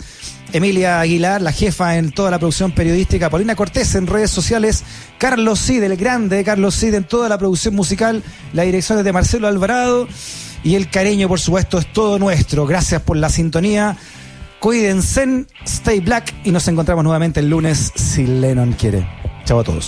Emilia 0.54 1.02
Aguilar, 1.02 1.42
la 1.42 1.52
jefa 1.52 1.98
en 1.98 2.12
toda 2.12 2.32
la 2.32 2.40
producción 2.40 2.72
periodística. 2.72 3.30
Paulina 3.30 3.56
Cortés 3.56 3.96
en 3.96 4.08
redes 4.08 4.32
sociales. 4.32 4.84
Carlos 5.18 5.60
Cid, 5.60 5.84
el 5.84 5.98
grande 5.98 6.44
Carlos 6.44 6.76
Cid 6.76 6.94
en 6.94 7.04
toda 7.04 7.28
la 7.28 7.38
producción 7.38 7.76
musical. 7.76 8.24
La 8.54 8.64
dirección 8.64 8.98
es 8.98 9.04
de 9.04 9.14
Marcelo 9.14 9.48
Alvarado. 9.48 10.08
Y 10.64 10.76
el 10.76 10.90
cariño, 10.90 11.28
por 11.28 11.40
supuesto, 11.40 11.78
es 11.78 11.92
todo 11.92 12.18
nuestro. 12.18 12.66
Gracias 12.66 13.02
por 13.02 13.18
la 13.18 13.30
sintonía. 13.30 13.98
Cuídense, 14.60 15.46
stay 15.66 16.00
black 16.00 16.34
y 16.44 16.52
nos 16.52 16.68
encontramos 16.68 17.04
nuevamente 17.04 17.42
el 17.42 17.50
lunes 17.50 17.92
si 17.96 18.26
Lennon 18.26 18.74
quiere. 18.74 19.08
Chao 19.46 19.60
a 19.60 19.64
todos. 19.64 19.76